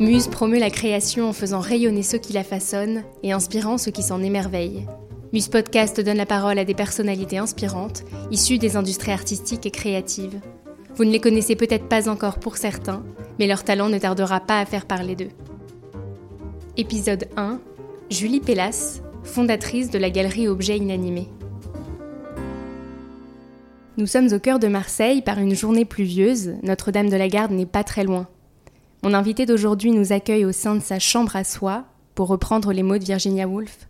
[0.00, 4.02] Muse promeut la création en faisant rayonner ceux qui la façonnent et inspirant ceux qui
[4.02, 4.86] s'en émerveillent.
[5.32, 10.40] Muse Podcast donne la parole à des personnalités inspirantes, issues des industries artistiques et créatives.
[10.96, 13.04] Vous ne les connaissez peut-être pas encore pour certains,
[13.38, 15.30] mais leur talent ne tardera pas à faire parler d'eux.
[16.76, 17.60] Épisode 1
[18.10, 21.28] Julie Pellas, fondatrice de la galerie Objets Inanimés.
[23.98, 27.66] Nous sommes au cœur de Marseille par une journée pluvieuse, Notre-Dame de la Garde n'est
[27.66, 28.26] pas très loin.
[29.02, 32.82] Mon invité d'aujourd'hui nous accueille au sein de sa chambre à soi, pour reprendre les
[32.82, 33.86] mots de Virginia Woolf.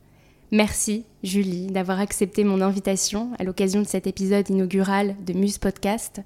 [0.51, 6.21] Merci, Julie, d'avoir accepté mon invitation à l'occasion de cet épisode inaugural de Muse Podcast.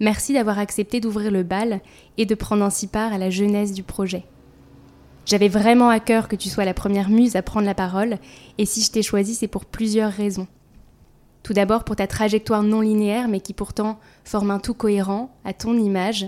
[0.00, 1.80] Merci d'avoir accepté d'ouvrir le bal
[2.18, 4.24] et de prendre ainsi part à la jeunesse du projet.
[5.24, 8.18] J'avais vraiment à cœur que tu sois la première muse à prendre la parole,
[8.58, 10.48] et si je t'ai choisi, c'est pour plusieurs raisons.
[11.42, 15.52] Tout d'abord pour ta trajectoire non linéaire, mais qui pourtant forme un tout cohérent, à
[15.52, 16.26] ton image,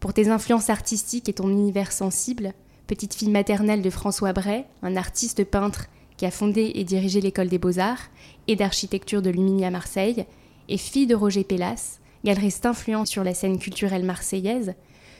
[0.00, 2.52] pour tes influences artistiques et ton univers sensible,
[2.86, 7.48] petite fille maternelle de François Bray, un artiste peintre qui a fondé et dirigé l'école
[7.48, 8.10] des beaux-arts
[8.46, 10.26] et d'architecture de Lumini à Marseille,
[10.68, 14.74] et fille de Roger Pellas, galeriste influent sur la scène culturelle marseillaise,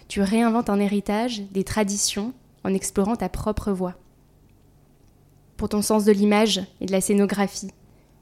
[0.09, 2.33] tu réinventes un héritage, des traditions,
[2.65, 3.95] en explorant ta propre voix.
[5.57, 7.71] Pour ton sens de l'image et de la scénographie,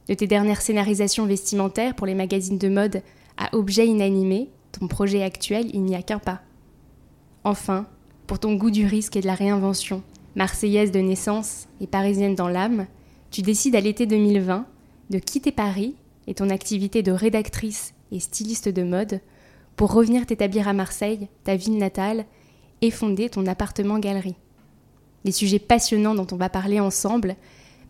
[0.09, 3.03] de tes dernières scénarisations vestimentaires pour les magazines de mode
[3.37, 6.43] à objets inanimés, ton projet actuel, il n'y a qu'un pas.
[7.45, 7.87] Enfin,
[8.27, 10.03] pour ton goût du risque et de la réinvention,
[10.35, 12.87] marseillaise de naissance et parisienne dans l'âme,
[13.31, 14.67] tu décides à l'été 2020
[15.11, 15.95] de quitter Paris
[16.27, 19.21] et ton activité de rédactrice et styliste de mode
[19.77, 22.27] pour revenir t'établir à Marseille, ta ville natale,
[22.83, 24.35] et fonder ton appartement-galerie.
[25.25, 27.37] Des sujets passionnants dont on va parler ensemble,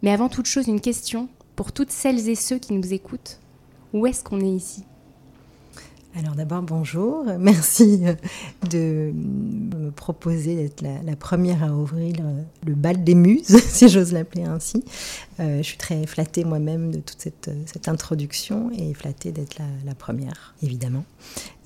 [0.02, 3.38] mais avant toute chose une question pour toutes celles et ceux qui nous écoutent.
[3.92, 4.84] Où est-ce qu'on est ici?
[6.14, 7.24] Alors d'abord, bonjour.
[7.38, 8.14] Merci euh,
[8.68, 12.16] de me proposer d'être la, première à ouvrir
[12.66, 14.84] le, bal des muses, si j'ose l'appeler ainsi.
[15.40, 20.54] Euh, je suis très flattée moi-même de toute cette, introduction et flattée d'être la, première,
[20.62, 21.04] évidemment.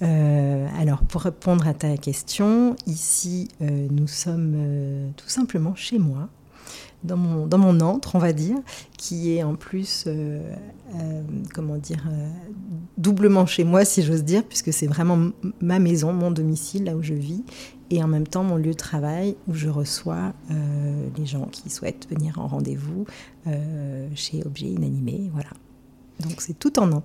[0.02, 6.28] Euh, alors pour répondre à ta question, ici, nous sommes tout simplement chez moi
[7.06, 8.56] dans mon, dans antre, on va dire,
[8.98, 10.40] qui est en plus, euh,
[10.94, 11.22] euh,
[11.54, 12.28] comment dire, euh,
[12.98, 15.30] doublement chez moi, si j'ose dire, puisque c'est vraiment
[15.60, 17.44] ma maison, mon domicile, là où je vis,
[17.90, 20.32] et en même temps mon lieu de travail où je reçois
[21.16, 23.06] les gens qui souhaitent venir en rendez-vous
[24.16, 25.30] chez Objets Inanimés.
[25.32, 25.50] Voilà.
[26.18, 27.02] Donc c'est tout en un.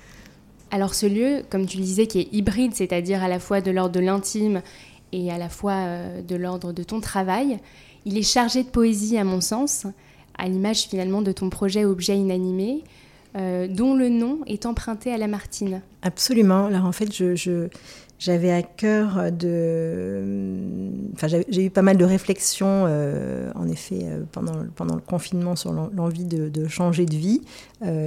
[0.70, 3.70] Alors ce lieu, comme tu le disais, qui est hybride, c'est-à-dire à la fois de
[3.70, 4.62] l'ordre de l'intime
[5.12, 5.84] et à la fois
[6.26, 7.58] de l'ordre de ton travail,
[8.06, 9.86] il est chargé de poésie à mon sens,
[10.38, 12.84] à l'image finalement de ton projet Objet inanimé,
[13.36, 15.82] euh, dont le nom est emprunté à Lamartine.
[16.02, 16.66] Absolument.
[16.66, 17.68] Alors en fait, je,
[18.18, 20.22] j'avais à cœur de...
[21.14, 25.72] Enfin, j'ai eu pas mal de réflexions, euh, en effet, euh, pendant, le confinement sur
[25.72, 27.42] l'envie de, changer de vie.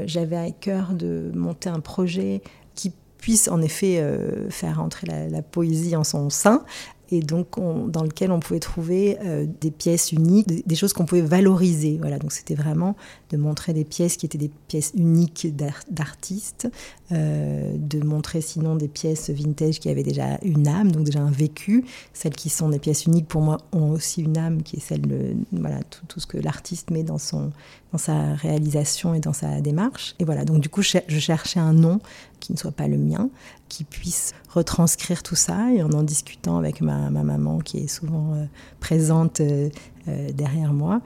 [0.05, 2.41] j'avais à cœur de monter un projet
[2.73, 4.01] qui puisse en effet
[4.49, 6.63] faire entrer la, poésie en son sein,
[7.11, 7.59] et donc
[7.91, 11.97] dans lequel on pouvait trouver euh, des pièces uniques, des, choses qu'on pouvait valoriser.
[11.99, 12.95] Voilà, donc c'était vraiment
[13.31, 15.47] de montrer des pièces qui étaient des pièces uniques
[15.89, 16.69] d'artistes,
[17.11, 21.31] euh, de montrer sinon des pièces vintage qui avaient déjà une âme, donc déjà un
[21.31, 21.85] vécu.
[22.13, 25.01] Celles qui sont des pièces uniques pour moi ont aussi une âme qui est celle
[25.01, 27.51] de voilà tout, tout ce que l'artiste met dans son
[27.91, 30.15] dans sa réalisation et dans sa démarche.
[30.19, 31.99] Et voilà, donc du coup, je cherchais un nom
[32.39, 33.29] qui ne soit pas le mien,
[33.69, 35.71] qui puisse retranscrire tout ça.
[35.71, 38.45] Et en en discutant avec ma, maman, qui est souvent euh,
[38.79, 39.69] présente euh,
[40.07, 41.01] euh, derrière moi,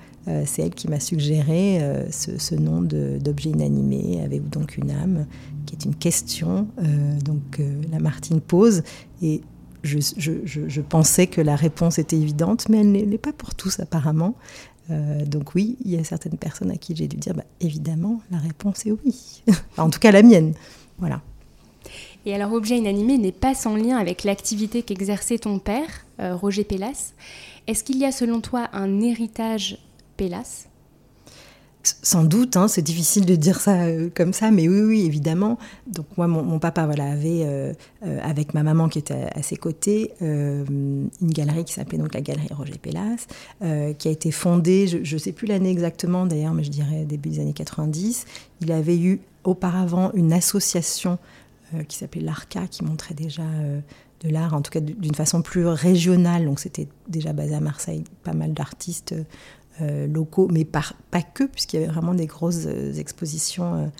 [0.45, 5.25] c'est elle qui m'a suggéré ce, nom d'objet inanimé, avec donc une âme,
[5.65, 6.65] qui est une question.
[7.25, 8.83] donc la Martine pose.
[9.21, 9.41] Et
[9.83, 14.35] je, pensais que la réponse était évidente, mais elle n'est pas pour tous apparemment.
[14.87, 18.37] Donc oui, il y a certaines personnes à qui j'ai dû dire, bah, évidemment, la
[18.37, 19.43] réponse est oui.
[19.77, 20.53] en tout cas, la mienne.
[20.99, 21.21] Voilà.
[22.25, 26.63] Et alors, Objet inanimé n'est pas sans lien avec l'activité qu'exerçait ton père, euh, Roger
[26.63, 27.13] Pellas.
[27.67, 29.77] Est-ce qu'il y a selon toi un héritage
[30.17, 30.67] Pellas
[32.01, 35.57] sans doute, hein, c'est difficile de dire ça euh, comme ça, mais oui, oui, évidemment.
[35.85, 37.73] Donc moi, mon, papa, voilà, avait euh,
[38.21, 42.47] avec ma maman qui était à, ses côtés une galerie qui s'appelait donc la galerie
[42.51, 43.27] Roger Pellas,
[43.97, 47.27] qui a été fondée, je ne sais plus l'année exactement d'ailleurs, mais je dirais début
[47.27, 48.27] des années 90.
[48.61, 51.17] Il avait eu auparavant une association
[51.87, 53.43] qui s'appelait l'ARCA, qui montrait déjà
[54.23, 56.45] de l'art, en tout cas d'une façon plus régionale.
[56.45, 59.15] Donc c'était déjà basé à Marseille, pas mal d'artistes
[59.81, 60.83] euh, locaux, mais pas
[61.33, 63.91] que, puisqu'il y avait vraiment des grosses euh, expositions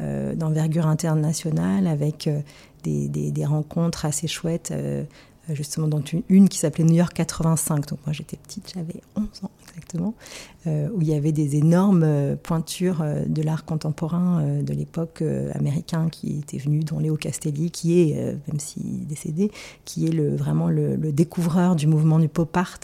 [0.00, 2.28] euh, d'envergure internationale avec
[2.82, 4.74] des, des, rencontres assez chouettes.
[5.50, 7.88] Euh, justement dans une, qui s'appelait New York 85.
[7.88, 10.14] Donc moi j'étais petite, j'avais 11 ans exactement,
[10.68, 15.22] euh, où il y avait des énormes euh, pointures de l'art contemporain de l'époque
[15.54, 19.50] américain qui étaient venus, dont Léo Castelli, qui est, même s'il est décédé,
[19.84, 22.78] qui est vraiment le, découvreur du mouvement du pop art,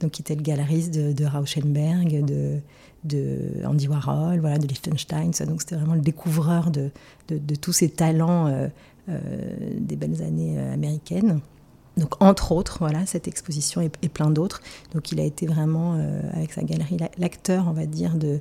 [0.00, 2.60] donc qui était le galeriste de, de Rauschenberg, de,
[3.66, 5.30] Andy Warhol, voilà, de Liechtenstein.
[5.46, 6.90] Donc c'était vraiment le découvreur de
[7.60, 8.68] tous ces talents
[9.08, 11.40] des belles années américaines.
[11.96, 14.62] Donc, entre autres, voilà, cette exposition et, plein d'autres.
[14.92, 18.40] Donc, il a été vraiment, euh, avec sa galerie, l'acteur, on va dire, de,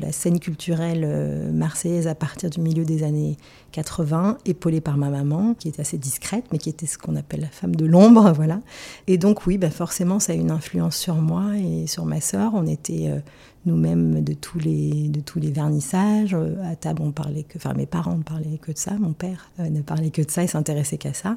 [0.00, 3.36] la scène culturelle euh, marseillaise à partir du milieu des années
[3.72, 7.42] 80, épaulé par ma maman, qui était assez discrète, mais qui était ce qu'on appelle
[7.42, 8.60] la femme de l'ombre, voilà.
[9.08, 12.52] Et donc, oui, bah forcément, ça a une influence sur moi et sur ma sœur.
[12.54, 13.18] On était euh,
[13.66, 16.34] nous-mêmes de tous les vernissages.
[16.62, 18.92] À table, on parlait que, enfin, mes parents ne parlaient que de ça.
[18.98, 21.36] Mon père ne parlait que de ça, il s'intéressait qu'à ça.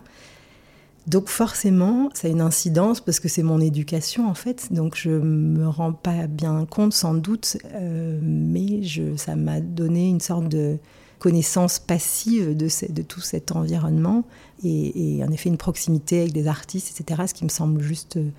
[1.07, 4.73] Donc forcément, ça a une incidence parce que c'est mon éducation en fait.
[4.73, 8.81] Donc je me rends pas bien compte sans doute, euh, mais
[9.15, 10.77] ça m'a donné une sorte de
[11.19, 14.23] connaissance passive de, tout cet environnement
[14.63, 17.23] et, en effet une proximité avec des artistes, etc.
[17.27, 18.29] Ce qui me semble juste euh,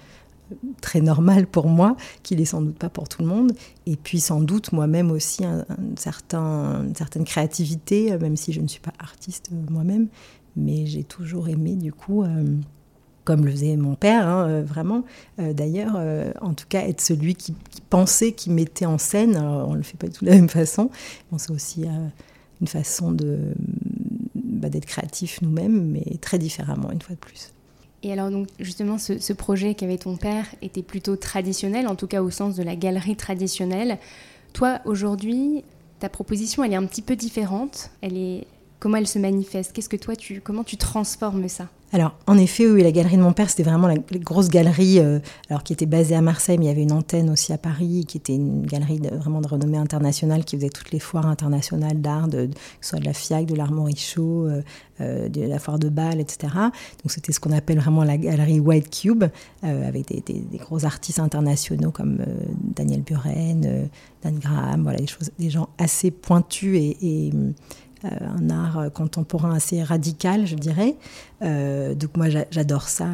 [0.81, 3.53] très normal pour moi, qu'il est sans doute pas pour tout le monde.
[3.87, 5.64] Et puis sans doute moi-même aussi un,
[5.97, 10.09] certain, une certaine créativité, même si je ne suis pas artiste moi-même
[10.58, 12.44] mais j'ai toujours aimé du coup, euh,
[13.25, 15.05] comme le faisait mon père, hein, euh, vraiment,
[15.38, 15.96] euh, d'ailleurs,
[16.40, 17.55] en tout cas être celui qui,
[17.90, 19.37] pensait, qui mettait en scène.
[19.37, 20.90] on ne le fait pas du tout de la même façon.
[21.31, 21.84] Bon, c'est aussi
[22.60, 23.38] une façon de
[24.34, 27.52] bah, d'être créatif nous-mêmes, mais très différemment une fois de plus.
[28.04, 32.06] Et alors donc justement ce, ce projet qu'avait ton père était plutôt traditionnel, en tout
[32.06, 33.99] cas au sens de la galerie traditionnelle.
[34.52, 35.64] Toi aujourd'hui,
[35.99, 37.90] ta proposition elle est un petit peu différente.
[38.00, 38.46] Elle est
[38.78, 39.72] comment elle se manifeste?
[39.72, 41.69] Qu'est-ce que toi, tu, comment tu transformes ça?
[41.90, 45.20] Alors, en effet, oui, la galerie de mon père, c'était vraiment la, grosse galerie, euh,
[45.48, 48.04] alors qui était basée à Marseille, mais il y avait une antenne aussi à Paris,
[48.06, 52.28] qui était une galerie vraiment de renommée internationale, qui faisait toutes les foires internationales d'art,
[52.28, 52.48] que
[52.82, 54.62] ce soit de la FIAC, de l'art euh,
[55.00, 56.52] euh, de la foire de Bâle, etc.
[56.54, 59.25] Donc, c'était ce qu'on appelle vraiment la galerie White Cube,
[59.62, 62.19] avec des, gros artistes internationaux comme
[62.76, 63.88] Daniel Buren,
[64.22, 67.30] Dan Graham, voilà, des, choses, des gens assez pointus et
[68.05, 70.97] un art euh, contemporain assez radical, je dirais.
[71.41, 73.06] Euh, donc moi j'adore ça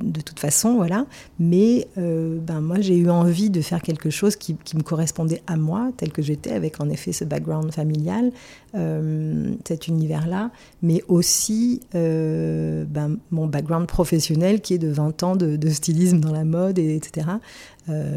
[0.00, 1.06] de, toute façon, voilà.
[1.38, 5.90] Mais ben moi j'ai eu envie de faire quelque chose qui, me correspondait à moi,
[5.96, 8.32] tel que j'étais, avec en effet ce background familial,
[8.72, 10.50] cet univers-là,
[10.82, 16.44] mais aussi ben, mon background professionnel qui est de 20 ans de, stylisme dans la
[16.44, 17.26] mode, et, etc.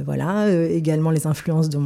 [0.06, 1.80] voilà, également les influences de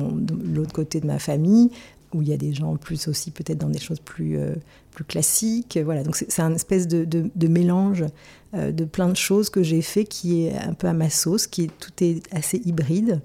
[0.54, 1.72] l'autre côté de ma famille,
[2.14, 4.56] où il y a des gens plus aussi peut-être dans des choses plus, euh,
[4.92, 5.78] plus classiques.
[5.84, 8.06] Voilà, donc c'est un espèce de, de, mélange
[8.54, 11.48] euh, de plein de choses que j'ai fait qui est un peu à ma sauce,
[11.48, 13.22] qui est, tout est assez hybride.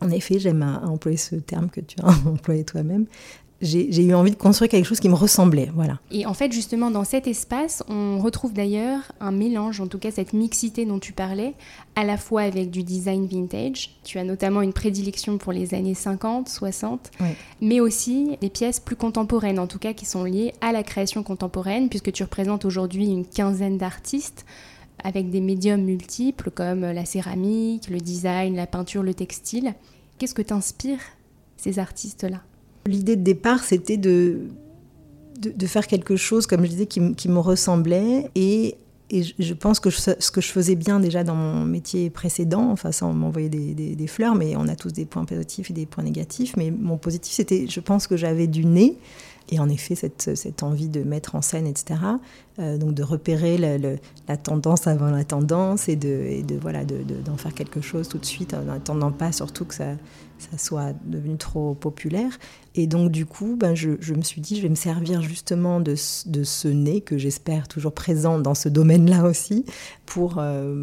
[0.00, 3.06] En effet, j'aime employer ce terme que tu as employé toi-même,
[3.60, 5.70] j'ai eu envie de construire quelque chose qui me ressemblait.
[5.74, 5.98] Voilà.
[6.10, 10.10] Et en fait, justement, dans cet espace, on retrouve d'ailleurs un mélange, en tout cas
[10.10, 11.54] cette mixité dont tu parlais,
[11.94, 13.96] à la fois avec du design vintage.
[14.02, 17.10] Tu as notamment une prédilection pour les années 50, 60,
[17.60, 21.22] mais aussi des pièces plus contemporaines, en tout cas qui sont liées à la création
[21.22, 24.46] contemporaine, puisque tu représentes aujourd'hui une quinzaine d'artistes
[25.02, 29.74] avec des médiums multiples comme la céramique, le design, la peinture, le textile.
[30.18, 30.98] Qu'est-ce que t'inspire
[31.56, 32.42] ces artistes-là?
[32.86, 34.38] L'idée de départ, c'était de,
[35.40, 38.30] de, faire quelque chose, comme je disais, qui, me ressemblait.
[38.34, 38.76] Et,
[39.10, 42.92] et, je pense que ce que je faisais bien déjà dans mon métier précédent, enfin,
[42.92, 45.86] ça, on m'envoyait des, des, fleurs, mais on a tous des points positifs et des
[45.86, 46.56] points négatifs.
[46.56, 48.98] Mais mon positif, c'était, je pense que j'avais du nez.
[49.52, 52.00] Et en effet, cette, cette, envie de mettre en scène, etc.
[52.60, 57.38] Euh, donc de repérer la tendance avant la tendance et de, de voilà, d'en de,
[57.38, 59.96] faire quelque chose tout de suite, en n'attendant pas surtout que ça,
[60.40, 62.38] ça soit devenu trop populaire.
[62.74, 65.80] Et donc, du coup, ben, je, je, me suis dit, je vais me servir justement
[65.80, 65.94] de,
[66.26, 69.64] de ce nez que j'espère toujours présent dans ce domaine-là aussi,
[70.06, 70.74] pour, euh,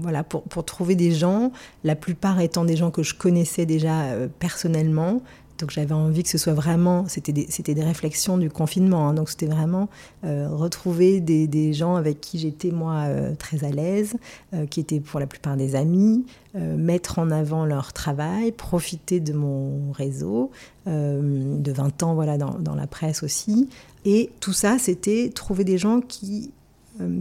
[0.00, 1.50] voilà, pour, pour, trouver des gens,
[1.82, 5.22] la plupart étant des gens que je connaissais déjà euh, personnellement,
[5.62, 9.14] donc j'avais envie que ce soit vraiment, c'était des, des réflexions du confinement, hein.
[9.14, 9.88] donc c'était vraiment
[10.24, 14.16] euh, retrouver des, gens avec qui j'étais moi euh, très à l'aise,
[14.54, 19.32] euh, qui étaient pour la plupart des amis, mettre en avant leur travail, profiter de
[19.32, 20.50] mon réseau,
[20.86, 23.70] de 20 ans voilà, dans, dans, la presse aussi.
[24.04, 26.50] Et tout ça, c'était trouver des gens qui,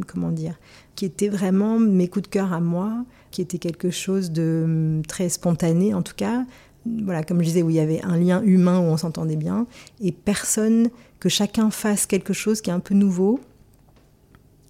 [0.07, 0.55] comment dire,
[0.95, 5.01] qui étaient vraiment mes coups de cœur à moi, qui étaient quelque chose de hum,
[5.07, 6.45] très spontané en tout cas,
[6.85, 9.67] voilà, comme je disais, où il y avait un lien humain, où on s'entendait bien,
[10.01, 13.39] et personne, que chacun fasse quelque chose qui est un peu nouveau,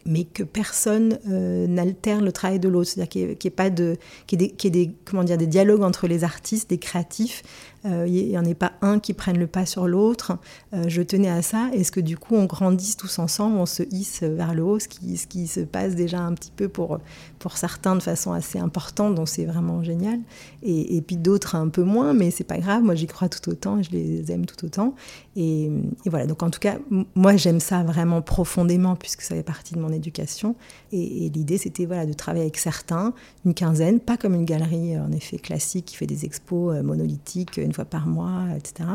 [0.05, 3.97] mais que personne euh, n'altère le travail de l'autre, c'est-à-dire qu'il n'y ait, pas de,
[4.27, 7.43] qu'il y ait des, comment dire, des dialogues entre les artistes, des créatifs,
[7.85, 10.37] euh, il n'y en ait pas un qui prenne le pas sur l'autre.
[10.73, 11.69] Euh, je tenais à ça.
[11.73, 14.87] Est-ce que du coup, on grandisse tous ensemble, on se hisse vers le haut, ce
[14.87, 16.99] qui, ce qui se passe déjà un petit peu pour,
[17.41, 20.19] pour certains de façon assez importante, donc c'est vraiment génial.
[20.61, 22.83] Et, puis d'autres un peu moins, mais c'est pas grave.
[22.83, 24.93] Moi, j'y crois tout autant et je les aime tout autant.
[25.35, 25.71] Et,
[26.05, 26.77] voilà, donc en tout cas,
[27.15, 30.55] moi, j'aime ça vraiment profondément puisque ça fait partie de mon éducation.
[30.91, 35.11] Et, l'idée, c'était voilà, de travailler avec certains, une quinzaine, pas comme une galerie en
[35.11, 38.87] effet classique qui fait des expos monolithiques une fois par mois, etc.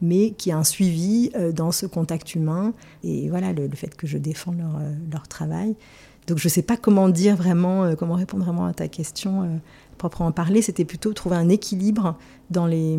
[0.00, 2.74] Mais qui a un suivi euh, dans ce contact humain
[3.04, 5.76] et voilà le, fait que je défends euh, leur travail.
[6.26, 9.60] Donc je ne sais pas comment dire vraiment, euh, comment répondre vraiment à ta question
[9.98, 10.62] proprement parler.
[10.62, 12.16] C'était plutôt trouver un équilibre
[12.50, 12.98] dans, les,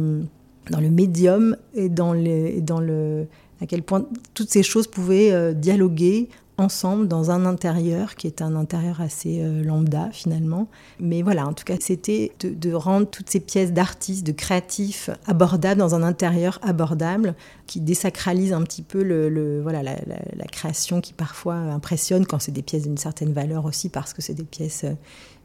[0.70, 3.28] dans le médium et dans, les, dans le,
[3.62, 8.56] à quel point toutes ces choses pouvaient dialoguer ensemble dans un intérieur qui est un
[8.56, 10.68] intérieur assez euh, lambda finalement.
[11.00, 15.80] Mais voilà, en tout cas, c'était de, rendre toutes ces pièces d'artistes, de créatifs abordables
[15.80, 17.36] dans un intérieur abordable
[17.68, 22.62] qui désacralise un petit peu le, voilà, la, création qui parfois impressionne quand c'est des
[22.62, 24.94] pièces d'une certaine valeur aussi parce que c'est des pièces euh,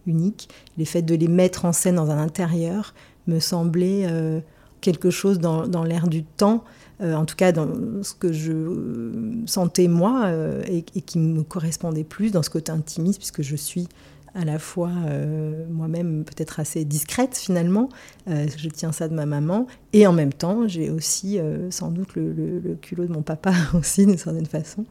[0.07, 0.49] uniques.
[0.79, 2.95] Les faits de les mettre en scène dans un intérieur
[3.26, 4.40] me semblait euh,
[4.81, 6.64] quelque chose dans, dans l'air du temps
[7.02, 7.69] euh, en tout cas dans
[8.02, 13.19] ce que je sentais moi euh, et, qui me correspondait plus dans ce côté intimiste,
[13.19, 13.88] puisque je suis
[14.35, 17.88] à la fois euh, moi-même peut-être assez discrète finalement,
[18.28, 21.38] je tiens ça de ma maman, et en même temps j'ai aussi
[21.71, 24.85] sans doute le, le, culot de mon papa aussi d'une certaine façon.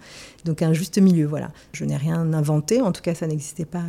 [0.46, 1.52] Donc un juste milieu, voilà.
[1.74, 3.84] Je n'ai rien inventé, en tout cas ça n'existait pas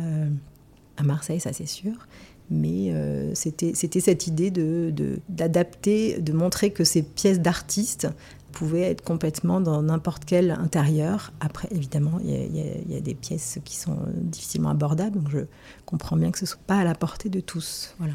[0.95, 2.07] à Marseille, ça c'est sûr
[2.51, 4.51] mais euh, c'était cette idée
[5.29, 8.09] d'adapter, de, de, montrer que ces pièces d'artistes
[8.51, 11.31] pouvaient être complètement dans n'importe quel intérieur.
[11.39, 15.39] Après, évidemment, il y, a des pièces qui sont difficilement abordables, donc je
[15.85, 17.95] comprends bien que ce ne soit pas à la portée de tous.
[17.97, 18.13] Voilà.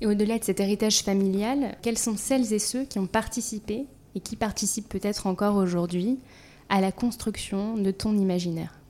[0.00, 4.20] Et au-delà de cet héritage familial, quels sont celles et ceux qui ont participé et
[4.20, 6.20] qui participent peut-être encore aujourd'hui
[6.68, 8.81] à la construction de ton imaginaire?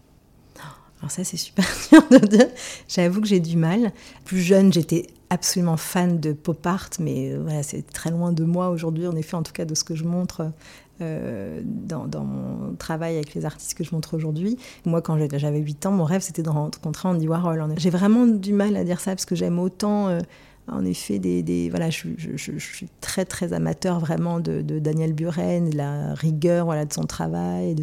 [1.02, 2.46] Alors ça, c'est super dur de dire.
[2.88, 3.92] J'avoue que j'ai du mal.
[4.24, 8.44] Plus jeune, j'étais absolument fan de pop art, mais euh, voilà, c'est très loin de
[8.44, 10.52] moi aujourd'hui, en effet, en tout cas de ce que je montre
[11.00, 14.58] euh, dans, mon travail avec les artistes que je montre aujourd'hui.
[14.84, 17.74] Moi, quand j'avais 8 ans, mon rêve, c'était de rencontrer Andy Warhol.
[17.78, 20.08] J'ai vraiment du mal à dire ça, parce que j'aime autant...
[20.08, 20.20] Euh,
[20.68, 26.14] en effet, des, voilà, je, suis très très amateur vraiment de, Daniel Buren, de la
[26.14, 27.74] rigueur voilà, de son travail.
[27.74, 27.82] De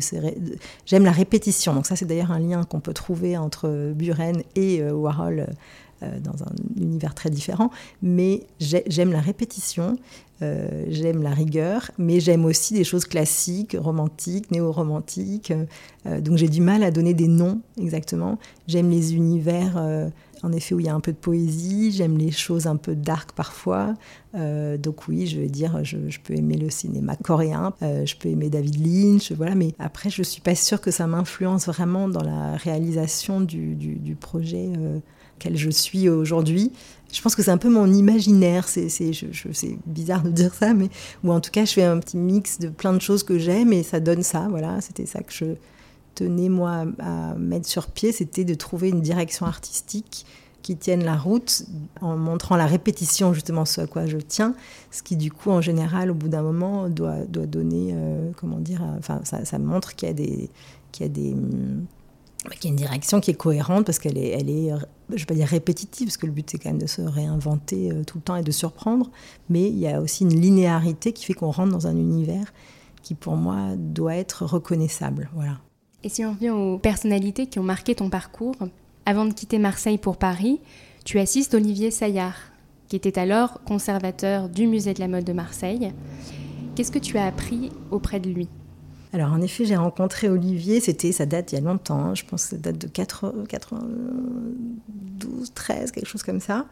[0.85, 1.73] J'aime la répétition.
[1.73, 5.47] Donc ça, c'est d'ailleurs un lien qu'on peut trouver entre Buren et euh, Warhol
[6.03, 7.69] euh, dans un univers très différent.
[8.01, 9.97] Mais j'aime la répétition,
[10.41, 15.51] euh, j'aime la rigueur, mais j'aime aussi des choses classiques, romantiques, néo-romantiques.
[16.05, 18.39] donc j'ai du mal à donner des noms exactement.
[18.67, 19.75] J'aime les univers
[20.43, 22.95] en effet où il y a un peu de poésie, j'aime les choses un peu
[22.95, 23.93] dark parfois.
[24.35, 28.29] Euh, donc oui, je vais dire, je, peux aimer le cinéma coréen, euh, je peux
[28.29, 29.55] aimer David Lynch, voilà.
[29.55, 34.69] Mais après, je suis pas sûre que ça m'influence vraiment dans la réalisation du, projet
[34.77, 34.99] euh,
[35.39, 36.71] quel je suis aujourd'hui.
[37.11, 38.89] Je pense que c'est un peu mon imaginaire, c'est
[39.87, 40.89] bizarre de dire ça, mais
[41.23, 43.73] ou en tout cas, je fais un petit mix de plein de choses que j'aime
[43.73, 44.79] et ça donne ça, voilà.
[44.81, 45.45] C'était ça que je
[46.23, 50.25] tenais moi à mettre sur pied, c'était de trouver une direction artistique
[50.61, 51.63] qui tienne la route
[52.01, 54.53] en montrant la répétition justement ce à quoi je tiens,
[54.91, 58.83] ce qui du coup en général au bout d'un moment doit, donner, euh, comment dire,
[58.97, 60.49] enfin ça, montre qu'il y a des...
[60.91, 61.35] Qu'il y a des
[62.59, 64.71] qu'il y a une direction qui est cohérente parce qu'elle est, elle est,
[65.09, 67.91] je vais pas dire répétitive, parce que le but c'est quand même de se réinventer
[67.91, 69.11] euh, tout le temps et de surprendre,
[69.49, 72.53] mais il y a aussi une linéarité qui fait qu'on rentre dans un univers
[73.01, 75.29] qui pour moi doit être reconnaissable.
[75.33, 75.59] Voilà.
[76.03, 78.55] Et si on revient aux personnalités qui ont marqué ton parcours,
[79.05, 80.61] avant de quitter Marseille pour Paris,
[81.03, 82.37] tu assistes Olivier Saillard,
[82.87, 85.91] qui était alors conservateur du musée de la mode de Marseille.
[86.75, 88.47] Qu'est-ce que tu as appris auprès de lui?
[89.11, 92.13] Alors en effet, j'ai rencontré Olivier, c'était ça date il y a longtemps, hein.
[92.13, 96.67] je pense que ça date de 92, 13, quelque chose comme ça.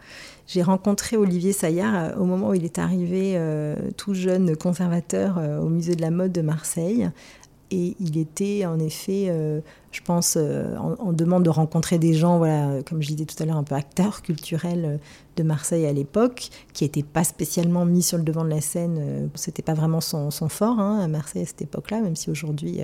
[0.46, 5.40] J'ai rencontré Olivier Saillard euh, au moment où il est arrivé euh, tout jeune conservateur
[5.40, 7.10] euh, au musée de la mode de Marseille
[7.70, 9.60] et il était en effet, euh,
[9.92, 13.46] je pense, euh, en, demande de rencontrer des gens, voilà, comme je disais tout à
[13.46, 14.98] l'heure, un peu acteurs culturels euh,
[15.36, 19.30] de Marseille à l'époque, qui n'étaient pas spécialement mis sur le devant de la scène.
[19.36, 22.82] C'était pas vraiment son, fort hein, à Marseille à cette époque-là, même si aujourd'hui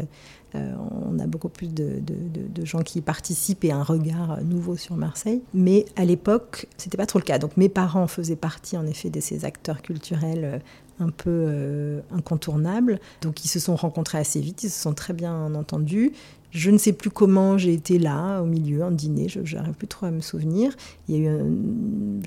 [0.53, 4.95] on a beaucoup plus de, de, gens qui y participent et un regard nouveau sur
[4.95, 5.41] Marseille.
[5.55, 7.39] Mais à l'époque, c'était pas trop le cas.
[7.39, 10.61] Donc mes parents faisaient partie en effet de ces acteurs culturels
[11.03, 12.99] un peu euh, incontournable.
[13.21, 16.13] Donc ils se sont rencontrés assez vite, ils se sont très bien entendus.
[16.51, 19.87] Je ne sais plus comment j'ai été là, au milieu, en dîner, je n'arrive plus
[19.87, 20.71] trop à me souvenir.
[21.09, 22.21] Il y a eu,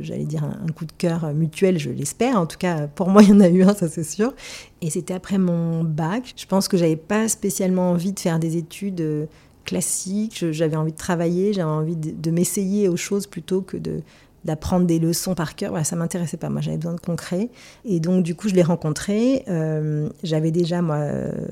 [0.00, 2.40] j'allais dire, un, coup de cœur mutuel, je l'espère.
[2.40, 4.32] En tout cas, pour moi, il y en a eu un, ça c'est sûr.
[4.80, 6.32] Et c'était après mon bac.
[6.34, 9.26] Je pense que j'avais pas spécialement envie de faire des études euh,
[9.66, 10.46] classiques.
[10.50, 14.00] J'avais envie de travailler, j'avais envie de m'essayer aux choses plutôt que de,
[14.44, 15.70] d'apprendre des leçons par cœur.
[15.70, 16.48] Voilà, ça m'intéressait pas.
[16.48, 17.48] Moi, j'avais besoin de concret.
[17.84, 19.44] Et donc, du coup, je l'ai rencontré.
[19.48, 20.98] Euh, j'avais déjà, moi,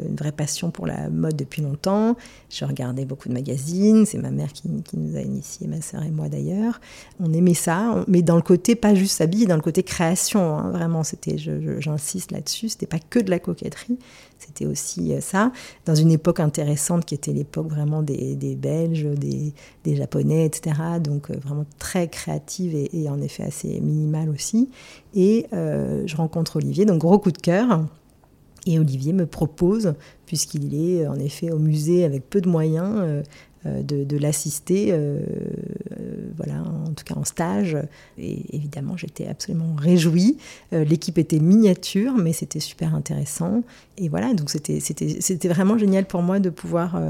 [0.09, 2.17] une vraie passion pour la mode depuis longtemps.
[2.49, 4.07] Je regardais beaucoup de magazines.
[4.07, 6.81] C'est ma mère qui, nous a initiés, ma sœur et moi d'ailleurs.
[7.21, 10.59] On aimait ça, mais dans le côté, pas juste s'habiller, dans le côté création.
[10.59, 10.71] Hein.
[10.71, 11.37] vraiment, c'était,
[11.79, 13.99] j'insiste là-dessus, c'était pas que de la coquetterie.
[14.41, 15.53] C'était aussi euh, ça,
[15.85, 19.53] dans une époque intéressante qui était l'époque vraiment des, Belges, des,
[19.97, 20.77] Japonais, etc.
[21.03, 24.71] Donc euh, vraiment très créative et, en effet assez minimale aussi.
[25.15, 27.85] Et euh, je rencontre Olivier, donc gros coup de cœur.
[28.67, 29.95] Et Olivier me propose,
[30.27, 33.23] puisqu'il est en effet au musée avec peu de moyens,
[33.65, 35.21] de, l'assister, euh,
[36.37, 37.77] voilà, en tout cas en stage.
[38.19, 40.39] Et évidemment, j'étais absolument réjouie.
[40.73, 43.63] L'équipe était miniature, mais c'était super intéressant.
[43.99, 47.01] Et voilà, donc c'était vraiment génial pour moi de pouvoir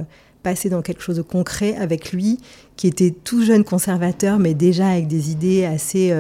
[0.43, 2.39] passer dans quelque chose de concret avec lui,
[2.77, 6.15] qui était tout jeune conservateur, mais déjà avec des idées assez,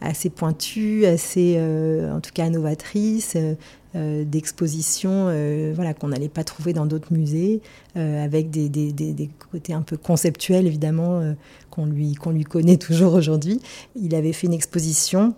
[0.00, 3.54] assez pointues, assez, en tout cas, novatrices, euh,
[4.24, 7.60] d'expositions euh, voilà, qu'on n'allait pas trouver dans d'autres musées,
[7.96, 11.34] euh, avec des, des, des, côtés un peu conceptuels, évidemment,
[11.70, 13.60] qu'on lui, lui connaît toujours aujourd'hui.
[13.94, 15.34] Il avait fait une exposition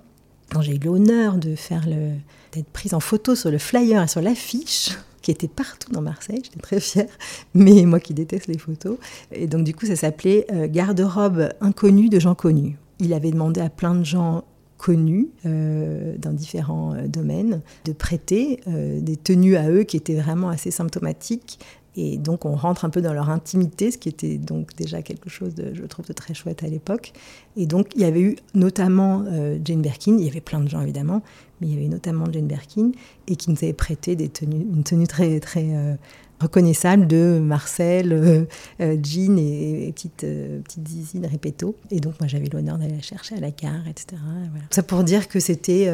[0.53, 2.13] dont j'ai eu l'honneur de faire le,
[2.53, 4.91] d'être prise en photo sur le flyer et sur l'affiche
[5.23, 7.09] qui était partout dans Marseille, j'étais très fière,
[7.55, 8.97] mais moi qui déteste les photos.
[9.33, 12.77] Et donc du coup, ça s'appelait Garde-robe inconnue de gens connus.
[13.01, 14.45] Il avait demandé à plein de gens
[14.79, 20.15] connus euh, dans différents euh, domaines, de prêter euh, des tenues à eux qui étaient
[20.15, 21.59] vraiment assez symptomatiques.
[21.99, 25.31] Et donc on rentre un peu dans leur intimité, ce qui était donc déjà quelque
[25.31, 27.15] chose, je trouve, de très chouette à l'époque.
[27.57, 29.25] Et donc il y avait eu notamment
[29.65, 31.23] Jane Birkin, il y avait plein de gens évidemment,
[31.59, 32.93] mais il y avait notamment Jane Birkin,
[33.29, 35.97] et qui nous avait prêté des tenues, une tenue très, très
[36.41, 38.45] reconnaissable de Marcel, euh,
[38.81, 41.77] euh, Jean et, petite, euh, petite Répéto.
[41.91, 44.21] Et donc, moi, j'avais l'honneur d'aller la chercher à la gare, etc.
[44.51, 44.65] Voilà.
[44.71, 45.91] Ça pour dire que c'était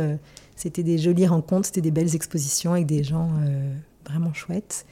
[0.57, 3.31] c'était des jolies rencontres, c'était des belles expositions avec des gens
[4.07, 4.85] vraiment chouettes.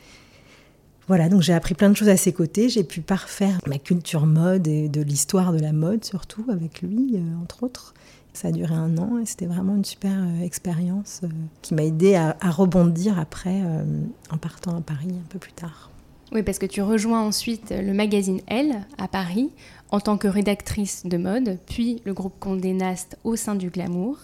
[1.06, 2.68] Voilà, donc j'ai appris plein de choses à ses côtés.
[2.68, 7.20] J'ai pu parfaire ma culture mode et de l'histoire de la mode, surtout avec lui,
[7.42, 7.94] entre autres.
[8.33, 11.29] Ça a duré un an et c'était vraiment une super euh, expérience euh,
[11.62, 13.83] qui m'a aidé à, rebondir après euh,
[14.31, 15.90] en partant à Paris un peu plus tard.
[16.33, 19.51] Oui, parce que tu rejoins ensuite le magazine Elle à Paris
[19.90, 24.16] en tant que rédactrice de mode, puis le groupe Condé Nast au sein du Glamour.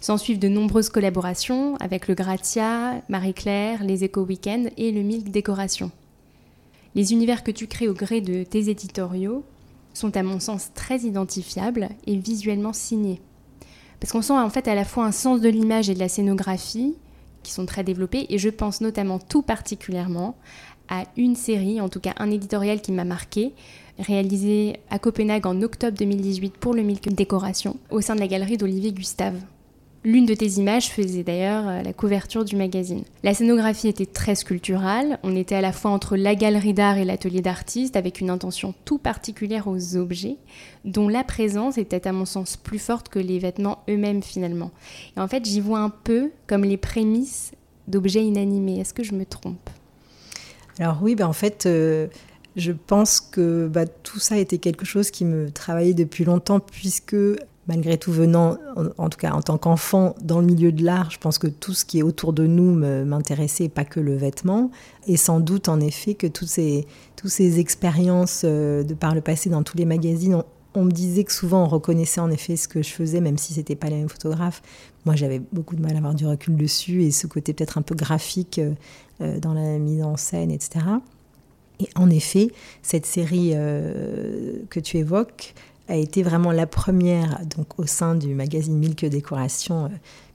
[0.00, 5.30] S'en suivent de nombreuses collaborations avec le Gratia, Marie-Claire, les Éco Weekend et le Milk
[5.30, 5.90] Décoration.
[6.94, 9.44] Les univers que tu crées au gré de tes éditoriaux
[9.92, 13.20] sont à mon sens très identifiables et visuellement signés.
[14.00, 16.08] Parce qu'on sent en fait à la fois un sens de l'image et de la
[16.08, 16.96] scénographie
[17.42, 20.36] qui sont très développés, et je pense notamment tout particulièrement
[20.88, 23.54] à une série, en tout cas un éditorial qui m'a marqué,
[23.98, 28.56] réalisé à Copenhague en octobre 2018 pour le Milk Décoration, au sein de la galerie
[28.56, 29.40] d'Olivier Gustave.
[30.02, 33.04] L'une de tes images faisait d'ailleurs euh, la couverture du magazine.
[33.22, 37.04] La scénographie était très sculpturale, on était à la fois entre la galerie d'art et
[37.04, 40.38] l'atelier d'artiste avec une intention tout particulière aux objets,
[40.86, 44.70] dont la présence était à mon sens plus forte que les vêtements eux-mêmes finalement.
[45.18, 47.52] Et en fait j'y vois un peu comme les prémices
[47.86, 48.80] d'objets inanimés.
[48.80, 49.68] Est-ce que je me trompe?
[50.78, 51.66] Alors oui, ben en fait...
[51.66, 52.06] Euh,
[52.56, 57.14] je pense que bah, tout ça était quelque chose qui me travaillait depuis longtemps puisque
[57.70, 58.58] malgré tout venant,
[58.98, 61.72] en, tout cas en tant qu'enfant, dans le milieu de l'art, je pense que tout
[61.72, 64.72] ce qui est autour de nous m'intéressait, pas que le vêtement.
[65.06, 69.20] Et sans doute, en effet, que toutes ces, toutes ces expériences euh, de par le
[69.20, 70.42] passé dans tous les magazines,
[70.74, 73.54] on, me disait que souvent on reconnaissait en effet ce que je faisais, même si
[73.54, 74.62] c'était pas les mêmes photographes.
[75.04, 77.82] Moi, j'avais beaucoup de mal à avoir du recul dessus et ce côté peut-être un
[77.82, 78.72] peu graphique euh,
[79.20, 80.86] euh, dans la mise en scène, etc.
[81.78, 82.48] Et en effet,
[82.82, 85.54] cette série que tu évoques,
[85.90, 89.88] a été vraiment la première, donc au sein du magazine Milk Décoration, euh,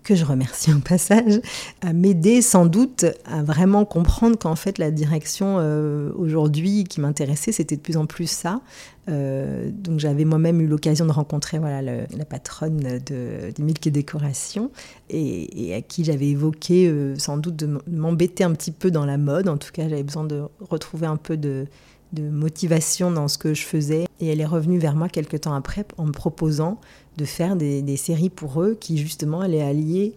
[0.03, 1.39] que je remercie au passage,
[1.81, 7.51] à m'aider sans doute à vraiment comprendre qu'en fait la direction euh, aujourd'hui qui m'intéressait,
[7.51, 8.61] c'était de plus en plus ça.
[9.07, 13.91] Euh, donc j'avais moi-même eu l'occasion de rencontrer voilà, la patronne de, de Milk et
[13.91, 14.71] Décoration
[15.09, 19.47] et, à qui j'avais évoqué sans doute de m'embêter un petit peu dans la mode.
[19.47, 21.67] En tout cas, j'avais besoin de retrouver un peu de,
[22.13, 24.05] de motivation dans ce que je faisais.
[24.19, 26.79] Et elle est revenue vers moi quelques temps après en me proposant
[27.17, 30.13] de faire des, séries pour eux qui justement allaient allier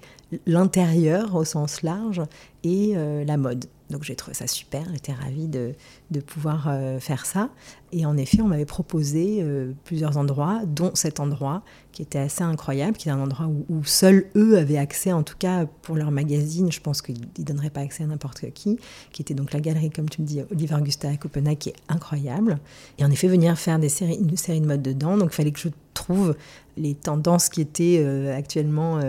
[0.46, 2.22] l'intérieur au sens large
[2.64, 3.64] et euh, la mode.
[3.90, 5.74] Donc j'ai trouvé ça super, j'étais ravie de,
[6.10, 7.48] de pouvoir euh, faire ça.
[7.90, 12.42] Et en effet, on m'avait proposé euh, plusieurs endroits, dont cet endroit qui était assez
[12.42, 16.10] incroyable, qui est un endroit où, seuls eux avaient accès, en tout cas pour leur
[16.10, 18.78] magazine, je pense qu'ils ne donneraient pas accès à n'importe qui,
[19.10, 21.76] qui était donc la galerie, comme tu me dis, Oliver Gustav à Copenhague, qui est
[21.88, 22.58] incroyable.
[22.98, 25.50] Et en effet, venir faire des séries, une série de mode dedans, donc il fallait
[25.50, 26.36] que je trouve
[26.76, 29.00] les tendances qui étaient euh, actuellement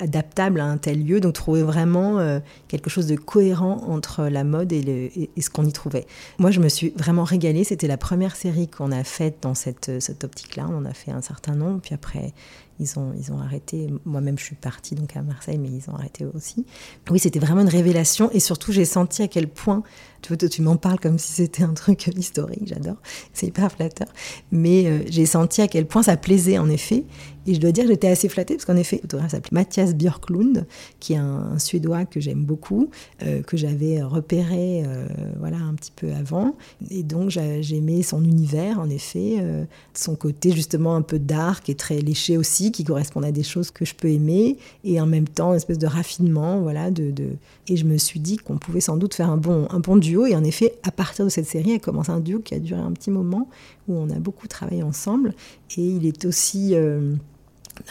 [0.00, 4.24] euh, adaptables à un tel lieu, donc trouver vraiment euh, quelque chose de cohérent entre
[4.24, 6.06] la mode et, ce qu'on y trouvait.
[6.38, 7.64] Moi, je me suis vraiment régalée.
[7.64, 10.66] C'était la première série qu'on a faite dans cette, cette optique-là.
[10.70, 12.32] On en a fait un certain nombre, puis après,
[12.80, 13.88] ils ont, ils ont arrêté.
[14.04, 16.64] Moi-même, je suis partie donc à Marseille, mais ils ont arrêté aussi.
[17.10, 19.82] Oui, c'était vraiment une révélation, et surtout, j'ai senti à quel point
[20.22, 22.96] tu m'en parles comme si c'était un truc historique, j'adore.
[23.32, 24.08] C'est hyper flatteur.
[24.52, 27.04] Mais j'ai senti à quel point ça plaisait, en effet.
[27.46, 30.66] Et je dois dire que j'étais assez flattée parce qu'en effet, photographe s'appelait Mathias Björklund,
[30.98, 32.90] qui est un, Suédois que j'aime beaucoup,
[33.22, 35.06] euh, que j'avais repéré euh,
[35.38, 36.56] voilà, un petit peu avant.
[36.90, 39.64] Et donc j'aimais son univers, en effet, euh,
[39.94, 43.70] son côté justement un peu dark et très léché aussi, qui correspond à des choses
[43.70, 46.60] que je peux aimer, et en même temps une espèce de raffinement.
[46.60, 47.28] Voilà, de, de...
[47.68, 50.26] Et je me suis dit qu'on pouvait sans doute faire un bon, un bon duo.
[50.26, 52.80] Et en effet, à partir de cette série, a commencé un duo qui a duré
[52.80, 53.48] un petit moment,
[53.88, 55.34] où on a beaucoup travaillé ensemble.
[55.76, 56.74] Et il est aussi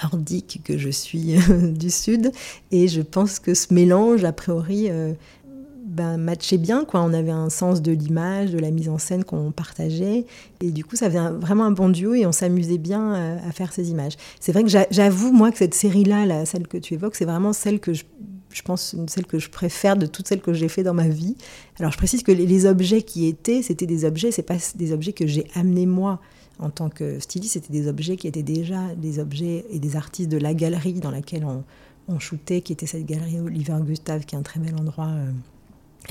[0.03, 2.31] nordique que je suis euh, du Sud.
[2.71, 5.13] Et je pense que ce mélange, a priori, euh,
[5.89, 6.85] ben, matchait bien.
[6.85, 7.01] Quoi.
[7.01, 10.25] On avait un sens de l'image, de la mise en scène qu'on partageait.
[10.61, 13.51] Et du coup, ça faisait vraiment un bon duo et on s'amusait bien euh, à,
[13.51, 14.13] faire ces images.
[14.39, 17.79] C'est vrai que j'avoue, moi, que cette série-là, celle que tu évoques, c'est vraiment celle
[17.79, 18.03] que je,
[18.63, 21.35] pense, celle que je préfère de toutes celles que j'ai fait dans ma vie.
[21.79, 24.93] Alors, je précise que les, les objets qui étaient, c'était des objets, c'est pas des
[24.93, 26.19] objets que j'ai amenés moi
[26.59, 30.29] en tant que styliste, c'était des objets qui étaient déjà des objets et des artistes
[30.29, 31.63] de la galerie dans laquelle on,
[32.09, 35.31] on shootait, qui était cette galerie Oliver Gustave, qui est un très bel endroit euh,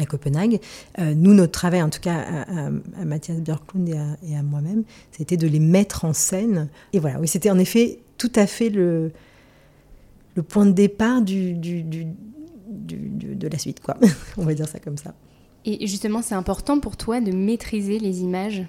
[0.00, 0.60] à Copenhague.
[0.98, 5.46] Euh, nous, notre travail, en tout cas à, Mathias Björklund et à, moi-même, c'était de
[5.46, 6.68] les mettre en scène.
[6.92, 9.12] Et voilà, oui, c'était en effet tout à fait le,
[10.34, 12.06] le point de départ du, du, du,
[12.66, 13.96] de la suite, quoi.
[14.36, 15.14] on va dire ça comme ça.
[15.64, 18.64] Et justement, c'est important pour toi de maîtriser les images?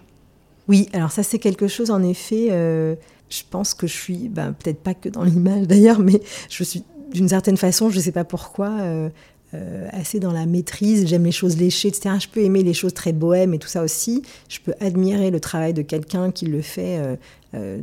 [0.67, 2.95] Oui, alors ça c'est quelque chose en effet, euh,
[3.29, 6.83] je pense que je suis, ben, peut-être pas que dans l'image d'ailleurs, mais je suis
[7.11, 9.09] d'une certaine façon, je ne sais pas pourquoi, euh,
[9.53, 12.15] euh, assez dans la maîtrise, j'aime les choses léchées, etc.
[12.19, 14.21] Je peux aimer les choses très bohèmes et tout ça aussi.
[14.47, 16.99] Je peux admirer le travail de quelqu'un qui le fait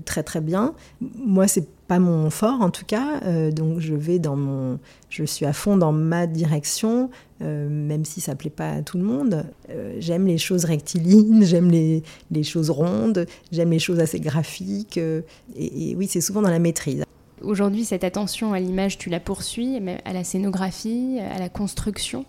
[0.05, 0.75] très très bien.
[1.01, 4.79] Moi, c'est pas mon fort en tout cas, donc je vais dans mon,
[5.11, 7.11] je suis à fond dans ma direction.
[7.43, 9.45] Euh, même si ça plaît pas à tout le monde.
[9.69, 14.97] Euh, j'aime les choses rectilignes, j'aime les, les, choses rondes, j'aime les choses assez graphiques.
[14.97, 15.21] Euh,
[15.55, 17.06] et, oui, c'est souvent dans la maîtrise.
[17.43, 22.25] Aujourd'hui, cette attention à l'image, tu la poursuis, à la scénographie, à la construction.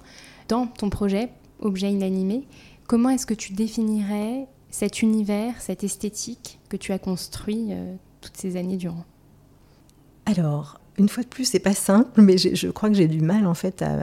[0.48, 2.44] Dans ton projet, Objet inanimé,
[2.88, 7.70] comment est-ce que tu définirais cet univers, cette esthétique que tu as construit
[8.22, 9.06] toutes ces années durant?
[10.26, 13.46] Alors, une fois de plus, c'est pas simple, mais je crois que j'ai du mal
[13.46, 13.82] en fait.
[13.84, 14.00] À,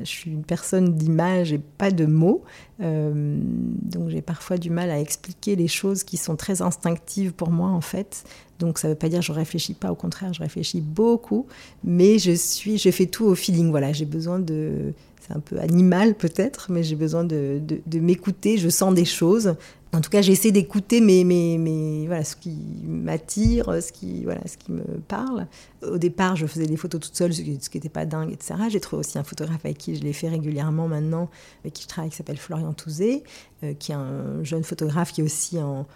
[0.00, 2.42] je suis une personne d'image et pas de mots,
[2.80, 3.38] euh,
[3.82, 7.68] donc j'ai parfois du mal à expliquer les choses qui sont très instinctives pour moi
[7.68, 8.24] en fait.
[8.58, 11.46] Donc ça ne veut pas dire que je réfléchis pas, au contraire, je réfléchis beaucoup,
[11.84, 13.70] mais je suis, je fais tout au feeling.
[13.70, 14.94] Voilà, j'ai besoin de,
[15.34, 18.58] un peu animal peut-être, mais j'ai besoin de, de m'écouter.
[18.58, 19.54] Je sens des choses
[19.92, 24.56] en tout cas, j'essaie d'écouter mes, mes, voilà, ce qui m'attire, ce qui, voilà, ce
[24.56, 25.48] qui me parle.
[25.82, 28.54] Au départ, je faisais des photos toute seule, ce qui n'était pas dingue, etc.
[28.68, 31.28] J'ai trouvé aussi un photographe avec qui je l'ai fait régulièrement maintenant,
[31.64, 33.24] avec qui je travaille, qui s'appelle Florian Touzé,
[33.64, 35.86] euh, qui est un jeune photographe qui est aussi en,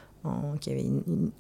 [0.61, 0.85] qui avait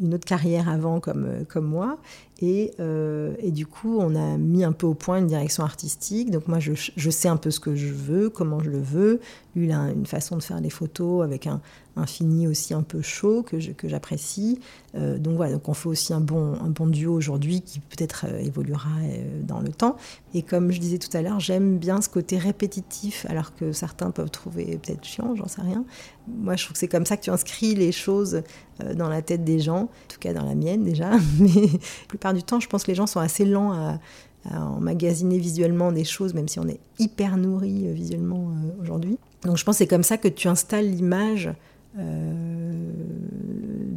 [0.00, 1.98] une, autre carrière avant comme, euh, comme moi.
[2.40, 6.30] Et, euh, et, du coup, on a mis un peu au point une direction artistique.
[6.30, 9.20] Donc moi, je, je sais un peu ce que je veux, comment je le veux.
[9.54, 11.60] Lui, il a une façon de faire des photos avec un,
[11.96, 14.60] un fini aussi un peu chaud que, j'apprécie.
[14.94, 18.26] Euh, donc voilà, donc on fait aussi un bon, un bon duo aujourd'hui qui peut-être
[18.28, 19.96] euh, évoluera euh, dans le temps.
[20.34, 24.10] Et comme je disais tout à l'heure, j'aime bien ce côté répétitif, alors que certains
[24.10, 25.84] peuvent trouver peut-être chiant, j'en sais rien.
[26.26, 28.42] Moi, je trouve que c'est comme ça que tu inscris les choses
[28.96, 31.10] dans la tête des gens, en tout cas dans la mienne déjà.
[31.38, 33.98] Mais la plupart du temps, je pense que les gens sont assez lents à
[34.52, 39.18] emmagasiner visuellement des choses, même si on est hyper nourri visuellement aujourd'hui.
[39.44, 41.52] Donc je pense que c'est comme ça que tu installes l'image euh,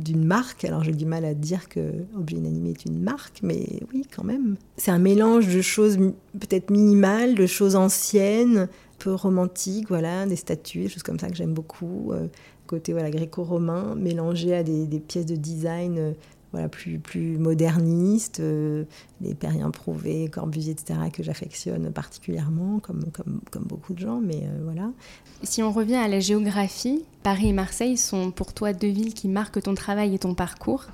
[0.08, 0.64] d'une marque.
[0.66, 1.80] Alors j'ai du mal à dire que
[2.16, 4.56] Objet inanimé est une marque, mais oui quand même.
[4.78, 5.98] C'est un mélange de choses
[6.40, 8.68] peut-être minimales, de choses anciennes,
[9.00, 12.12] peu romantiques, voilà, des statues, des choses comme ça que j'aime beaucoup.
[12.12, 12.28] Euh,
[12.68, 16.12] côté voilà, gréco-romain, mélangé à des, pièces de design euh,
[16.52, 18.86] voilà, plus, plus moderniste, euh,
[19.22, 24.44] les Périens Prouvé, Corbusier, etc., que j'affectionne particulièrement, comme, comme, comme, beaucoup de gens, mais
[24.44, 24.92] euh, voilà.
[25.44, 29.28] Si on revient à la géographie, Paris et Marseille sont pour toi deux villes qui
[29.28, 30.86] marquent ton travail et ton parcours.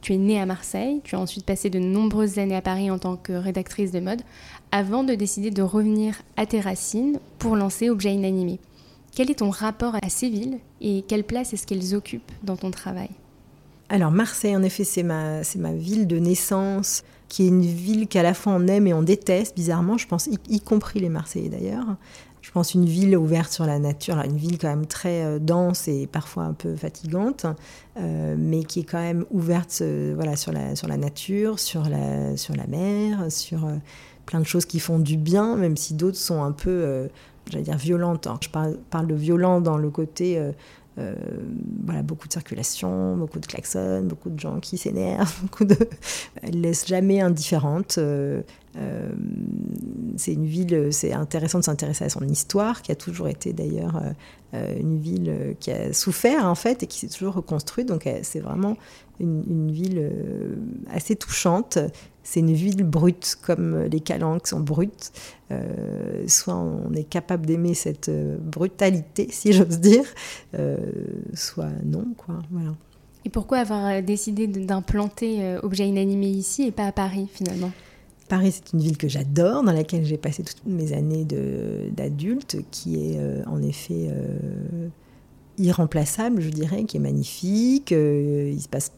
[0.00, 2.98] Tu es née à Marseille, tu as ensuite passé de nombreuses années à Paris en
[2.98, 4.22] tant que rédactrice de mode,
[4.70, 8.60] avant de décider de revenir à tes racines pour lancer Objet Inanimé.
[9.14, 12.70] Quel est ton rapport à ces villes et quelle place est-ce qu'elles occupent dans ton
[12.70, 13.10] travail?
[13.88, 18.34] Alors Marseille, en effet, c'est ma, ville de naissance, qui est une ville qu'à la
[18.34, 21.96] fois on aime et on déteste, bizarrement, je pense, y, compris les Marseillais d'ailleurs.
[22.40, 25.86] Je pense une ville ouverte sur la nature, une ville quand même très euh, dense
[25.86, 27.44] et parfois un peu fatigante,
[27.98, 33.26] euh, mais qui est quand même ouverte euh, voilà, sur, la, nature, sur la, mer,
[33.30, 33.68] sur
[34.24, 37.08] plein de choses qui font du bien, même si d'autres sont un peu,
[37.50, 38.26] j'allais dire, violentes.
[38.40, 40.40] je parle, de violent dans le côté
[41.84, 45.76] voilà, beaucoup de circulation, beaucoup de klaxons, beaucoup de gens qui s'énervent, beaucoup de...
[46.42, 47.98] Elle laisse jamais indifférente.
[47.98, 48.42] Euh,
[48.76, 49.08] euh,
[50.16, 54.02] c'est une ville, c'est intéressant de s'intéresser à son histoire, qui a toujours été d'ailleurs
[54.52, 57.88] une ville qui a souffert en fait et qui s'est toujours reconstruite.
[57.88, 58.76] Donc c'est vraiment
[59.20, 60.10] une, ville
[60.90, 61.78] assez touchante.
[62.30, 65.12] C'est une ville brute, comme les calanques sont brutes.
[65.50, 70.04] Euh, soit on est capable d'aimer cette euh, brutalité, si j'ose dire,
[70.52, 70.76] euh,
[71.32, 72.40] soit non, quoi.
[72.50, 72.74] Voilà.
[73.24, 77.72] Et pourquoi avoir décidé d'implanter Objet Inanimé ici et pas à Paris, finalement?
[78.28, 81.24] Paris, c'est une ville que j'adore, dans laquelle j'ai passé toutes mes années
[81.90, 84.10] d'adulte, qui est en effet
[85.56, 87.90] irremplaçable, je dirais, qui est magnifique.
[87.90, 88.92] il se passe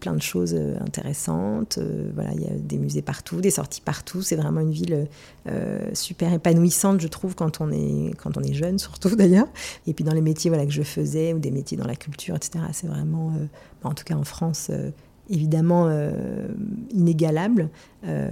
[0.00, 1.78] plein de choses euh, intéressantes.
[1.78, 4.22] Euh, voilà, il y a des musées partout, des sorties partout.
[4.22, 5.08] C'est vraiment une ville
[5.48, 9.48] euh, super épanouissante, je trouve, quand on est, quand on est jeune, surtout d'ailleurs.
[9.86, 12.36] Et puis dans les métiers voilà, que je faisais, ou des métiers dans la culture,
[12.36, 13.32] etc., c'est vraiment,
[13.82, 14.70] en tout cas en France,
[15.30, 16.48] évidemment euh,
[16.90, 17.68] inégalable.
[18.06, 18.30] Euh,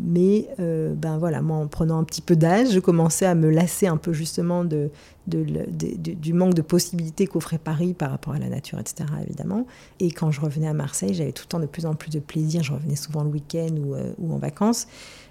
[0.00, 3.50] mais euh, ben voilà, moi, en prenant un petit peu d'âge, je commençais à me
[3.50, 4.90] lasser un peu justement de,
[5.26, 9.08] du manque de possibilités qu'offrait Paris par rapport à la nature, etc.
[9.24, 9.66] évidemment.
[9.98, 12.20] Et quand je revenais à Marseille, j'avais tout le temps de plus en plus de
[12.20, 12.62] plaisir.
[12.62, 13.74] Je revenais souvent le week-end
[14.18, 14.86] ou, en vacances.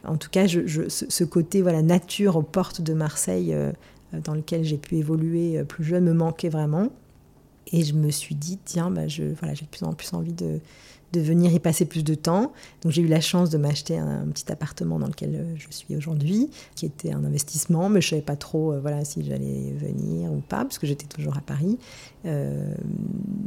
[0.05, 3.55] En tout cas, ce, côté voilà nature aux portes de Marseille
[4.23, 6.89] dans lequel j'ai pu évoluer plus jeune me manquait vraiment.
[7.71, 10.33] Et je me suis dit, tiens, bah je, voilà, j'ai de plus en plus envie
[10.33, 10.59] de,
[11.17, 12.51] venir y passer plus de temps.
[12.81, 15.95] Donc j'ai eu la chance de m'acheter un, petit appartement dans lequel euh, je suis
[15.95, 20.29] aujourd'hui, qui était un investissement, mais je savais pas trop euh, voilà, si j'allais venir
[20.29, 21.77] ou pas, puisque j'étais toujours à Paris.
[22.25, 22.73] Euh,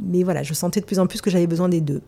[0.03, 2.01] mais voilà, je sentais de plus en plus que j'avais besoin des deux.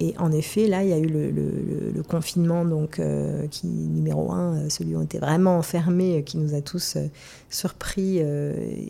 [0.00, 4.54] Et en effet, là, il y a eu le, confinement, donc, euh, qui, numéro un,
[4.54, 6.96] euh, celui où on était vraiment enfermés, euh, qui nous a tous
[7.50, 8.22] surpris.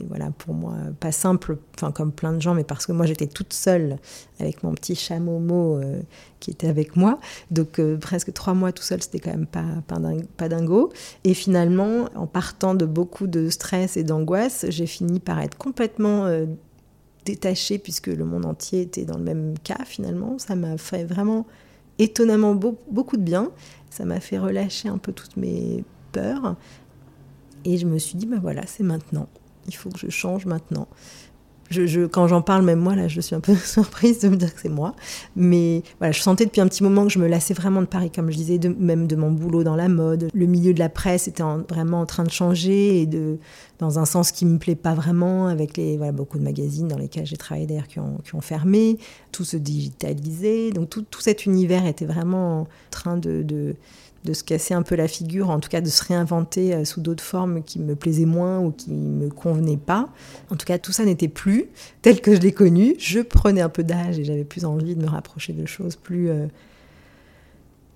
[0.08, 1.56] voilà, pour moi, pas simple,
[1.94, 3.98] comme plein de gens, mais parce que moi, j'étais toute seule
[4.38, 5.80] avec mon petit chat Momo
[6.40, 7.18] qui était avec moi.
[7.50, 9.98] Donc, presque trois mois tout seul, c'était quand même pas, pas,
[10.36, 10.92] pas dingo.
[11.24, 16.28] Et finalement, en partant de beaucoup de stress et d'angoisse, j'ai fini par être complètement
[17.32, 20.38] détaché puisque le monde entier était dans le même cas finalement.
[20.38, 21.46] Ça m'a fait vraiment
[21.98, 23.50] étonnamment beaucoup de bien.
[23.90, 26.56] Ça m'a fait relâcher un peu toutes mes peurs.
[27.64, 29.28] Et je me suis dit, ben voilà, c'est maintenant.
[29.66, 30.88] Il faut que je change maintenant
[31.70, 34.54] je, quand j'en parle, même moi, là, je suis un peu surprise de me dire
[34.54, 34.94] que c'est moi.
[35.36, 38.10] Mais voilà, je sentais depuis un petit moment que je me lassais vraiment de Paris,
[38.10, 40.28] comme je disais, de, même de mon boulot dans la mode.
[40.32, 43.38] Le milieu de la presse était vraiment en train de changer et de,
[43.78, 46.98] dans un sens qui me plaît pas vraiment, avec les, voilà, beaucoup de magazines dans
[46.98, 48.98] lesquels j'ai travaillé d'ailleurs qui ont, fermé,
[49.32, 50.70] tout se digitalisait.
[50.70, 53.76] Donc tout, cet univers était vraiment en train de, de
[54.24, 57.00] de se casser un peu la figure, en tout cas de se réinventer euh, sous
[57.00, 60.08] d'autres formes qui me plaisaient moins ou qui me convenaient pas.
[60.50, 61.66] En tout cas, tout ça n'était plus
[62.02, 62.94] tel que je l'ai connu.
[62.98, 66.30] Je prenais un peu d'âge et j'avais plus envie de me rapprocher de choses plus
[66.30, 66.46] euh,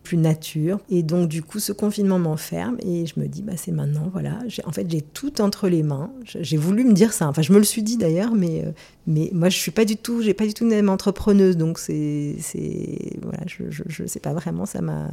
[0.02, 0.80] plus nature.
[0.90, 4.38] Et donc du coup, ce confinement m'enferme et je me dis bah c'est maintenant, voilà.
[4.64, 6.10] En fait, j'ai tout entre les mains.
[6.24, 7.28] J'ai voulu me dire ça.
[7.28, 8.72] Enfin, je me le suis dit d'ailleurs, mais euh,
[9.06, 12.36] mais moi je suis pas du tout, j'ai pas du tout une entrepreneuse, donc c'est
[13.22, 15.08] voilà, je, je, je sais pas vraiment, ça m'a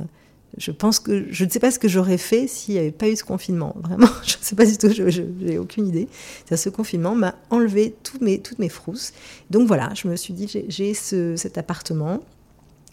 [0.57, 3.09] je pense que je ne sais pas ce que j'aurais fait s'il n'y avait pas
[3.09, 3.75] eu ce confinement.
[3.83, 6.07] Vraiment, je ne sais pas du tout, je n'ai aucune idée.
[6.53, 9.13] ce confinement m'a enlevé mes, toutes mes frousses.
[9.49, 12.21] Donc voilà, je me suis dit, j'ai cet appartement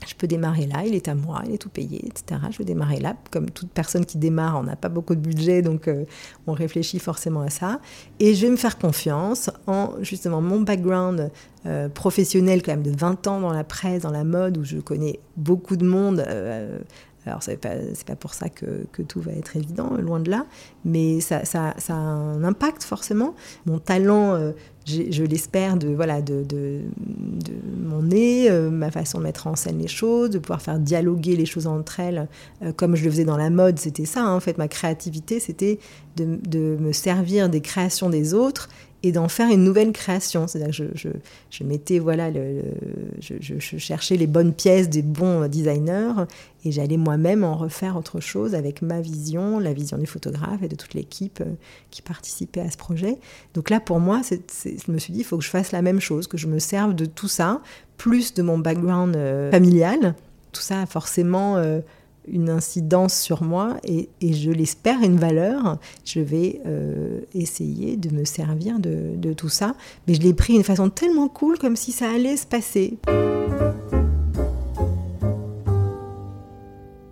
[0.05, 2.41] je peux démarrer là, il est à moi, il est tout payé, etc.
[2.51, 3.17] Je vais démarrer là.
[3.31, 6.05] Comme toute personne qui démarre, on n'a pas beaucoup de budget, donc euh,
[6.47, 7.81] on réfléchit forcément à ça.
[8.21, 11.31] Et je vais me faire confiance en justement mon background
[11.65, 14.79] euh, professionnel, quand même de 20 ans dans la presse, dans la mode, où je
[14.79, 16.25] connais beaucoup de monde.
[16.29, 16.79] Euh,
[17.25, 17.71] alors, ce n'est pas,
[18.07, 20.47] pas, pour ça que, que, tout va être évident, loin de là,
[20.85, 23.35] mais ça, ça, ça a un impact forcément.
[23.65, 24.53] Mon talent
[24.87, 26.81] je l'espère, de, voilà, de, de,
[27.85, 31.35] mon nez, euh, ma façon de mettre en scène les choses, de pouvoir faire dialoguer
[31.35, 32.29] les choses entre elles,
[32.63, 35.41] euh, comme je le faisais dans la mode, c'était ça, hein, en fait, ma créativité,
[35.41, 35.81] c'était
[36.17, 38.69] de, de, me servir des créations des autres
[39.03, 40.47] et d'en faire une nouvelle création.
[40.47, 41.09] C'est-à-dire que je, je,
[41.51, 42.63] je, mettais, voilà, le,
[43.21, 46.25] je, je, cherchais les bonnes pièces des bons designers
[46.65, 50.69] et j'allais moi-même en refaire autre chose avec ma vision, la vision du photographe et
[50.69, 51.55] de toute l'équipe euh,
[51.91, 53.19] qui participait à ce projet.
[53.55, 56.01] Donc là, pour moi, je me suis dit, il faut que je fasse la même
[56.01, 57.61] chose, que je me serve de tout ça,
[57.97, 60.15] plus de mon background euh, familial.
[60.53, 61.81] Tout ça forcément euh,
[62.29, 65.79] une incidence sur moi et, je l'espère une valeur.
[66.05, 69.75] Je vais euh, essayer de me servir de, tout ça.
[70.07, 72.99] Mais je l'ai pris d'une façon tellement cool, comme si ça allait se passer.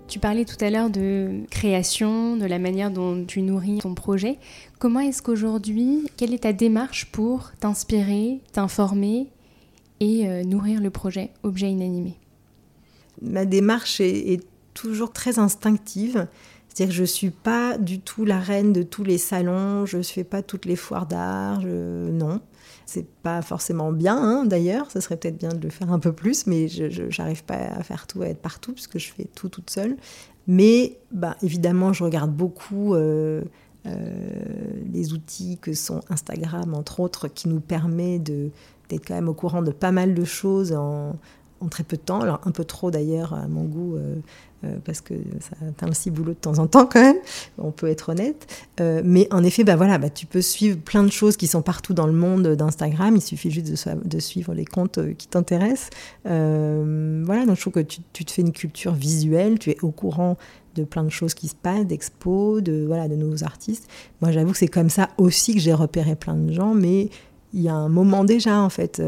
[0.08, 4.38] Tu parlais tout à l'heure de création, de la manière dont tu nourris ton projet.
[4.78, 9.26] Comment est-ce qu'aujourd'hui, quelle est ta démarche pour t'inspirer, t'informer
[10.00, 12.14] et euh, nourrir le projet Objet inanimé?
[13.22, 14.40] Ma démarche est
[14.74, 16.26] toujours très instinctive.
[16.68, 19.98] C'est-à-dire que je ne suis pas du tout la reine de tous les salons, je
[19.98, 22.10] ne fais pas toutes les foires d'art, je...
[22.10, 22.40] non.
[22.86, 26.12] C'est pas forcément bien, hein, d'ailleurs, ça serait peut-être bien de le faire un peu
[26.12, 29.48] plus, mais je n'arrive pas à faire tout, à être partout, puisque je fais tout
[29.48, 29.96] toute seule.
[30.46, 33.42] Mais bah, évidemment, je regarde beaucoup euh,
[33.86, 34.10] euh,
[34.92, 39.62] les outils que sont Instagram, entre autres, qui nous permet d'être quand même au courant
[39.62, 41.16] de pas mal de choses en,
[41.70, 44.16] très peu de temps, alors un peu trop d'ailleurs à mon goût, euh,
[44.84, 47.16] parce que ça atteint aussi boulot de temps en temps quand même,
[47.58, 48.46] on peut être honnête.
[48.80, 51.62] Euh, mais en effet, bah voilà, bah, tu peux suivre plein de choses qui sont
[51.62, 55.90] partout dans le monde d'Instagram, il suffit juste de, suivre les comptes qui t'intéressent.
[56.24, 59.90] voilà, donc je trouve que tu, tu, te fais une culture visuelle, tu es au
[59.90, 60.36] courant
[60.74, 63.88] de plein de choses qui se passent, d'expos, de, voilà, de nouveaux artistes.
[64.20, 67.10] Moi j'avoue que c'est comme ça aussi que j'ai repéré plein de gens, mais
[67.52, 69.00] il y a un moment déjà en fait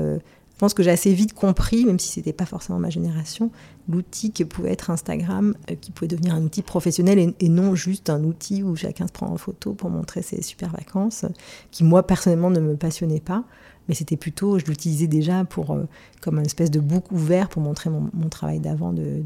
[0.56, 3.50] je pense que j'ai assez vite compris, même si ce n'était pas forcément ma génération,
[3.90, 8.08] l'outil que pouvait être Instagram, euh, qui pouvait devenir un outil professionnel et, non juste
[8.08, 11.26] un outil où chacun se prend en photo pour montrer ses super vacances,
[11.70, 13.44] qui moi personnellement ne me passionnait pas.
[13.88, 15.84] Mais c'était plutôt, je l'utilisais déjà pour, euh,
[16.22, 19.22] comme une espèce de bouc ouvert pour montrer mon, travail d'avant de,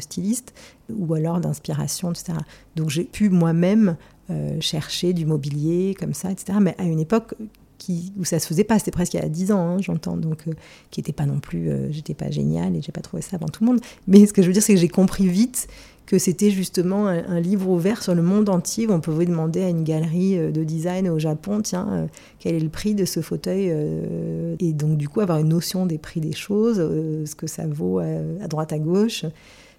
[0.00, 0.54] styliste,
[0.88, 2.32] ou alors d'inspiration, etc.
[2.76, 3.96] Donc j'ai pu moi-même
[4.30, 6.58] euh, chercher du mobilier comme ça, etc.
[6.62, 7.34] Mais à une époque
[8.18, 10.44] où ça se faisait pas, c'était presque il y a 10 ans, hein, j'entends, donc
[10.48, 10.52] euh,
[10.90, 13.48] qui n'était pas non plus, euh, j'étais pas génial et j'ai pas trouvé ça avant
[13.48, 13.80] tout le monde.
[14.06, 15.68] Mais ce que je veux dire, c'est que j'ai compris vite
[16.06, 19.68] que c'était justement un, livre ouvert sur le monde entier où on pouvait demander à
[19.68, 23.72] une galerie euh, de design au Japon, tiens, quel est le prix de ce fauteuil
[24.58, 28.00] Et donc du coup avoir une notion des prix des choses, ce que ça vaut
[28.00, 29.24] à, droite à gauche.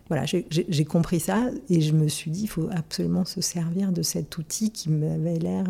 [0.09, 4.01] Voilà, j'ai compris ça et je me suis dit, il faut absolument se servir de
[4.01, 5.65] cet outil qui m'avait l'air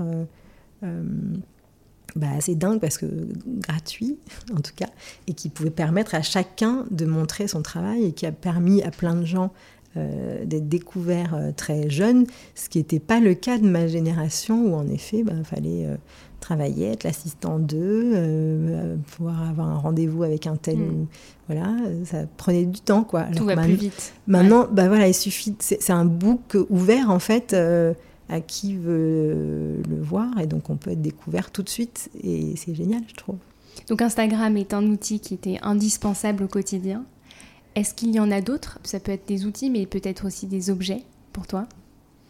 [2.15, 3.05] bah, assez dingue parce que
[3.59, 4.17] gratuit
[4.55, 4.89] en tout cas
[5.27, 8.91] et qui pouvait permettre à chacun de montrer son travail et qui a permis à
[8.91, 9.51] plein de gens
[9.95, 14.65] euh, d'être découverts euh, très jeunes, ce qui n'était pas le cas de ma génération
[14.65, 15.97] où en effet il bah, fallait euh,
[16.39, 20.81] travailler, être l'assistant d'eux, pouvoir avoir un rendez-vous avec un tel mm.
[20.81, 21.07] ou
[21.47, 23.25] voilà, ça prenait du temps quoi.
[23.35, 24.13] Tout va plus vite.
[24.25, 27.55] Maintenant, bah voilà, il suffit, c'est un book ouvert en fait
[28.33, 32.55] à qui veut le voir et donc on peut être découvert tout de suite et
[32.55, 33.37] c'est génial je trouve.
[33.89, 37.05] Donc Instagram est un outil qui était indispensable au quotidien.
[37.75, 38.79] Est-ce qu'il y en a d'autres?
[38.83, 41.67] Ça peut être des outils mais peut-être aussi des objets pour toi?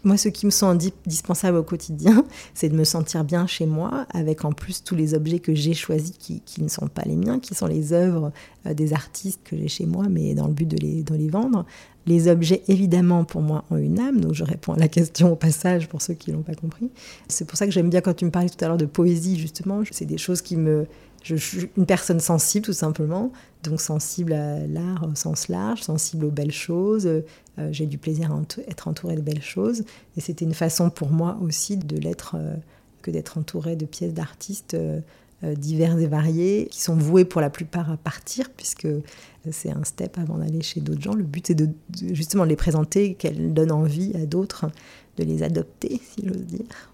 [0.04, 4.06] Moi, ce qui me sont indispensables au quotidien, c'est de me sentir bien chez moi,
[4.14, 7.40] avec en plus tous les objets que j'ai choisis qui, ne sont pas les miens,
[7.40, 8.32] qui sont les œuvres
[8.66, 11.30] euh, des artistes que j'ai chez moi, mais dans le but de les, de les
[11.30, 11.66] vendre.
[12.06, 15.38] Les objets, évidemment, pour moi, ont une âme, donc je réponds à la question au
[15.38, 16.90] passage pour ceux qui ne l'ont pas compris.
[17.30, 19.40] C'est pour ça que j'aime bien quand tu me parlais tout à l'heure de poésie,
[19.40, 19.84] justement.
[19.90, 20.86] C'est des choses qui me,
[21.24, 23.32] je suis une personne sensible, tout simplement,
[23.64, 27.06] donc sensible à l'art au sens large, sensible aux belles choses.
[27.08, 27.22] Euh,
[27.72, 29.84] j'ai du plaisir à être entourée de belles choses.
[30.18, 32.56] Et c'était une façon pour moi aussi de l'être euh,
[33.02, 35.00] que d'être entourée de pièces d'artistes euh,
[35.56, 38.88] divers et variés, qui sont voués pour la plupart à partir, puisque
[39.52, 41.14] c'est un step avant d'aller chez d'autres gens.
[41.14, 41.66] Le but est
[42.14, 44.68] justement de les présenter, qu'elles donnent envie à d'autres
[45.18, 46.90] de les adopter, si j'ose dire.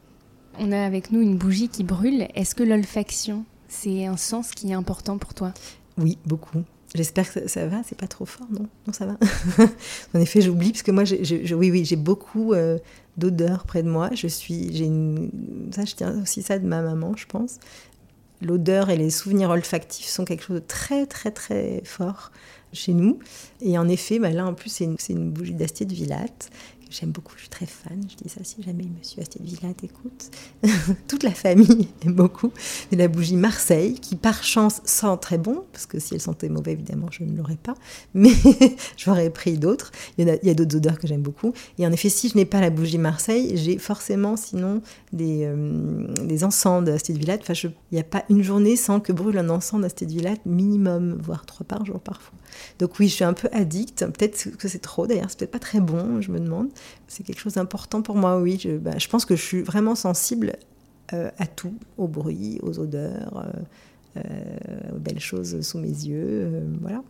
[0.58, 2.28] On a avec nous une bougie qui brûle.
[2.34, 5.54] Est-ce que l'olfaction c'est un sens qui est important pour toi
[5.98, 6.64] Oui, beaucoup.
[6.96, 8.68] J'espère que ça, va, c'est pas trop fort, non?
[8.88, 9.16] Non, ça va.
[10.16, 12.80] en effet, j'oublie parce que moi, oui, oui, j'ai beaucoup euh,
[13.16, 14.10] d'odeurs près de moi.
[14.14, 15.30] Je suis, j'ai une,
[15.72, 17.60] ça, je tiens aussi ça de ma maman, je pense.
[18.42, 22.32] L'odeur et les souvenirs olfactifs sont quelque chose de très, très, très fort
[22.74, 23.20] chez nous.
[23.62, 26.50] Et en effet, bah là, en plus, c'est une, une, bougie d'Astier de Villate
[26.90, 28.02] j'aime beaucoup, je suis très fan.
[28.10, 30.32] Je dis ça si jamais Monsieur Villa t'écoute.
[31.08, 32.52] Toute la famille aime beaucoup.
[32.92, 36.74] La bougie Marseille qui, par chance, sent très bon, parce que si elle sentait mauvais,
[36.74, 37.76] évidemment, je ne l'aurais pas.
[38.14, 38.34] Mais
[38.98, 39.92] j'aurais pris d'autres.
[40.18, 41.54] Il y a, d'autres odeurs que j'aime beaucoup.
[41.78, 44.82] Et en effet, si je n'ai pas la bougie Marseille, j'ai forcément, sinon,
[45.14, 47.38] des, euh, des encens d'Astide Villa.
[47.40, 51.18] Enfin, il n'y a pas une journée sans que brûle un encens d'Astide Villa, minimum,
[51.22, 52.38] voire trois par jour parfois.
[52.80, 54.06] Donc oui, je suis un peu addict.
[54.06, 56.70] Peut-être que c'est trop d'ailleurs, c'est peut-être pas très bon, je me demande.
[57.08, 58.60] C'est quelque chose d'important pour moi, oui.
[58.62, 60.54] Je, bah, pense que je suis vraiment sensible
[61.14, 66.64] euh, à tout, au bruit, aux odeurs, euh, euh, aux belles choses sous mes yeux.
[66.82, 67.04] voilà.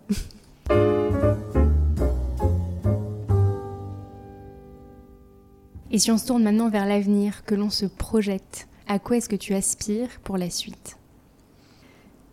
[5.92, 9.28] Et si on se tourne maintenant vers l'avenir, que l'on se projette, à quoi est-ce
[9.28, 10.99] que tu aspires pour la suite?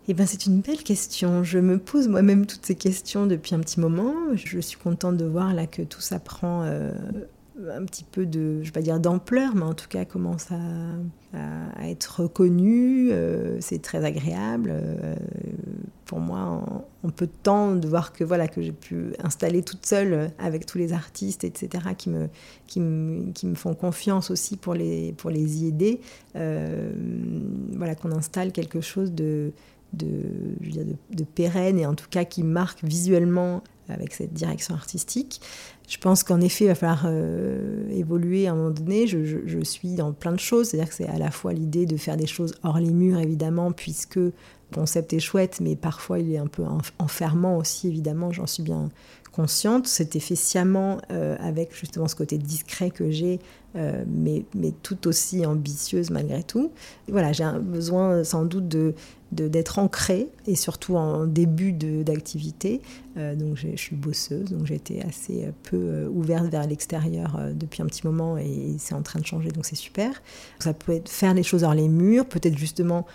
[0.09, 1.43] Eh ben, c'est une belle question.
[1.43, 4.13] Je me pose moi-même toutes ces questions depuis un petit moment.
[4.35, 6.93] Je suis contente de voir là que tout ça prend euh,
[7.69, 11.37] un petit peu de, je vais pas dire d'ampleur, mais en tout cas commence à,
[11.77, 13.09] à, être reconnu.
[13.11, 15.15] Euh, c'est très agréable euh,
[16.05, 16.63] pour moi
[17.03, 20.65] en, peu de temps de voir que voilà que j'ai pu installer toute seule avec
[20.65, 22.29] tous les artistes, etc., qui me,
[22.67, 25.99] qui me, qui me font confiance aussi pour les, pour les y aider.
[26.33, 29.51] voilà qu'on installe quelque chose de
[29.93, 30.09] de,
[31.11, 35.41] de, pérenne et en tout cas qui marque visuellement avec cette direction artistique.
[35.87, 39.07] Je pense qu'en effet, il va falloir euh, évoluer à un moment donné.
[39.07, 41.95] Je, je, suis dans plein de choses, c'est-à-dire que c'est à la fois l'idée de
[41.95, 44.33] faire des choses hors les murs, évidemment, puisque le
[44.73, 46.63] concept est chouette, mais parfois il est un peu
[46.99, 48.89] enfermant aussi, évidemment, j'en suis bien
[49.31, 49.87] consciente.
[49.87, 53.39] C'était fait sciemment euh, avec justement ce côté discret que j'ai,
[53.75, 56.71] euh, mais, mais tout aussi ambitieuse malgré tout.
[57.07, 58.95] voilà, j'ai un besoin sans doute de
[59.31, 62.81] d'être ancrée et surtout en début d'activité.
[63.17, 67.81] Euh, donc je suis bosseuse, donc été assez euh, peu euh, ouverte vers l'extérieur depuis
[67.81, 70.21] un petit moment et c'est en train de changer, donc c'est super.
[70.59, 73.05] Ça peut être faire les choses hors les murs, peut-être justement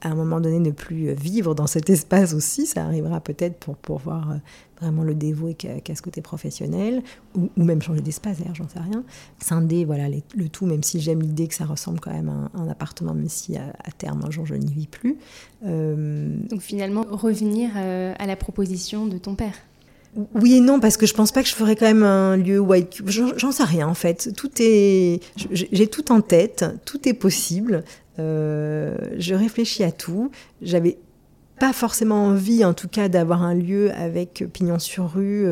[0.00, 3.76] à un moment donné ne plus vivre dans cet espace aussi, ça arrivera peut-être pour
[3.76, 4.38] pouvoir
[4.80, 7.02] vraiment le dévouer qu'à ce côté professionnel,
[7.34, 9.04] ou, même changer d'espace d'ailleurs, j'en sais rien.
[9.38, 12.68] Scinder voilà, le tout, même si j'aime l'idée que ça ressemble quand même à un,
[12.68, 15.18] appartement, même si à, terme un jour je n'y vis plus.
[15.62, 19.54] Donc finalement, revenir à la proposition de ton père
[20.34, 22.58] oui et non, parce que je pense pas que je ferais quand même un lieu
[22.58, 23.02] white.
[23.06, 24.30] J'en sais rien en fait.
[24.36, 25.20] Tout est,
[25.52, 27.84] j'ai tout en tête, tout est possible.
[28.18, 30.30] Euh, je réfléchis à tout.
[30.62, 30.98] J'avais
[31.60, 35.46] pas forcément envie, en tout cas, d'avoir un lieu avec pignon sur rue.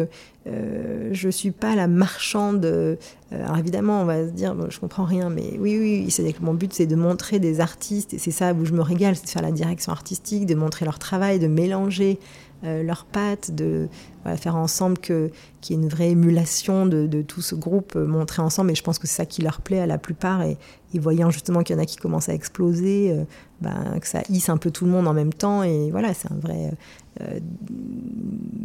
[0.48, 2.64] Euh, je suis pas la marchande.
[2.64, 2.96] Euh,
[3.30, 6.54] alors évidemment, on va se dire, je comprends rien, mais oui, oui, c'est que mon
[6.54, 9.30] but, c'est de montrer des artistes, et c'est ça où je me régale, c'est de
[9.30, 12.18] faire la direction artistique, de montrer leur travail, de mélanger
[12.64, 13.88] euh, leurs pattes, de
[14.36, 15.30] faire ensemble qu'il
[15.70, 18.72] y ait une vraie émulation de, tout ce groupe euh, montré ensemble.
[18.72, 20.42] Et je pense que c'est ça qui leur plaît à la plupart.
[20.42, 20.59] Et,
[20.94, 23.22] voyant justement qu'il y en a qui commencent à exploser, euh,
[23.61, 25.62] ben, que ça hisse un peu tout le monde en même temps.
[25.62, 26.72] Et voilà, c'est un vrai.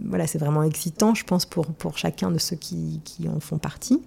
[0.07, 3.59] voilà, c'est vraiment excitant, je pense, pour, pour chacun de ceux qui, qui en font
[3.59, 4.01] partie.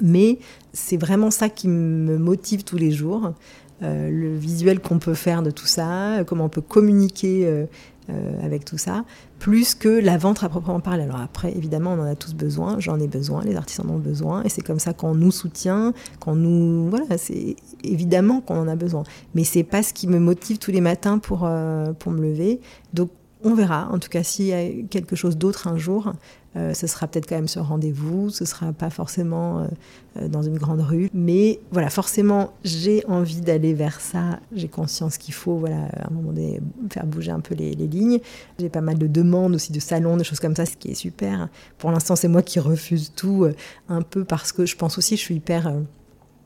[0.00, 0.38] Mais
[0.72, 3.32] c'est vraiment ça qui me motive tous les jours.
[3.80, 7.66] le visuel qu'on peut faire de tout ça, comment on peut communiquer euh,
[8.42, 9.04] avec tout ça,
[9.38, 11.02] plus que la vente à proprement parler.
[11.02, 13.98] Alors après, évidemment, on en a tous besoin, j'en ai besoin, les artistes en ont
[13.98, 16.88] besoin, et c'est comme ça qu'on nous soutient, qu'on nous...
[16.88, 19.02] Voilà, c'est évidemment qu'on en a besoin.
[19.34, 22.60] Mais c'est pas ce qui me motive tous les matins pour, euh, pour me lever.
[22.94, 23.10] Donc
[23.44, 23.88] on verra.
[23.92, 26.12] En tout cas, s'il y a quelque chose d'autre un jour,
[26.56, 29.66] euh, ce sera peut-être quand même sur rendez-vous, ce sera pas forcément euh,
[30.16, 34.40] euh, dans une grande rue, mais voilà, forcément, j'ai envie d'aller vers ça.
[34.52, 36.60] J'ai conscience qu'il faut, voilà, à un moment donné,
[36.90, 38.18] faire bouger un peu les, lignes.
[38.58, 40.94] J'ai pas mal de demandes aussi de salons, de choses comme ça, ce qui est
[40.94, 41.48] super.
[41.76, 43.46] Pour l'instant, c'est moi qui refuse tout,
[43.88, 45.72] un peu parce que je pense aussi, je suis hyper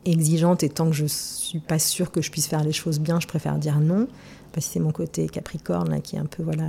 [0.05, 3.21] exigeante et tant que je suis pas sûre que je puisse faire les choses bien,
[3.21, 4.09] je préfère dire non.
[4.53, 6.65] Parce que c'est mon côté Capricorne qui est un peu voilà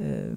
[0.00, 0.32] euh,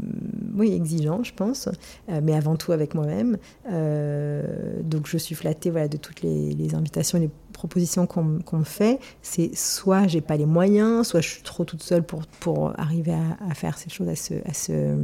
[0.55, 1.69] oui, exigeant, je pense,
[2.09, 3.37] euh, mais avant tout avec moi-même.
[3.69, 8.23] Euh, donc je suis flattée voilà, de toutes les, invitations et les propositions qu'on
[8.57, 8.99] me fait.
[9.21, 13.13] C'est soit j'ai pas les moyens, soit je suis trop toute seule pour, pour arriver
[13.13, 14.95] à, faire ces choses, à ce, à ce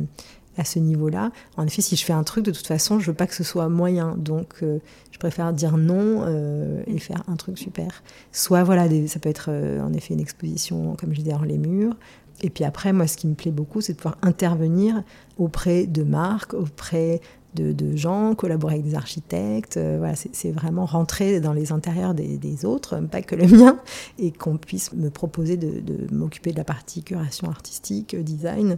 [0.58, 1.32] à ce niveau-là.
[1.56, 3.44] En effet, si je fais un truc, de toute façon, je veux pas que ce
[3.44, 4.16] soit moyen.
[4.18, 4.80] Donc, euh,
[5.12, 8.04] je préfère dire non euh, et faire un truc super.
[8.32, 11.58] Soit, voilà, ça peut être euh, en effet une exposition, comme je disais, hors les
[11.58, 11.96] murs.
[12.42, 15.04] Et puis après, moi, ce qui me plaît beaucoup, c'est de pouvoir intervenir
[15.38, 17.22] auprès de marques, auprès
[17.56, 19.80] de, gens, collaborer avec des architectes.
[19.80, 23.80] voilà, c'est vraiment rentrer dans les intérieurs des, autres, pas que le mien,
[24.20, 28.78] et qu'on puisse me proposer de, de m'occuper de la partie curation artistique, design,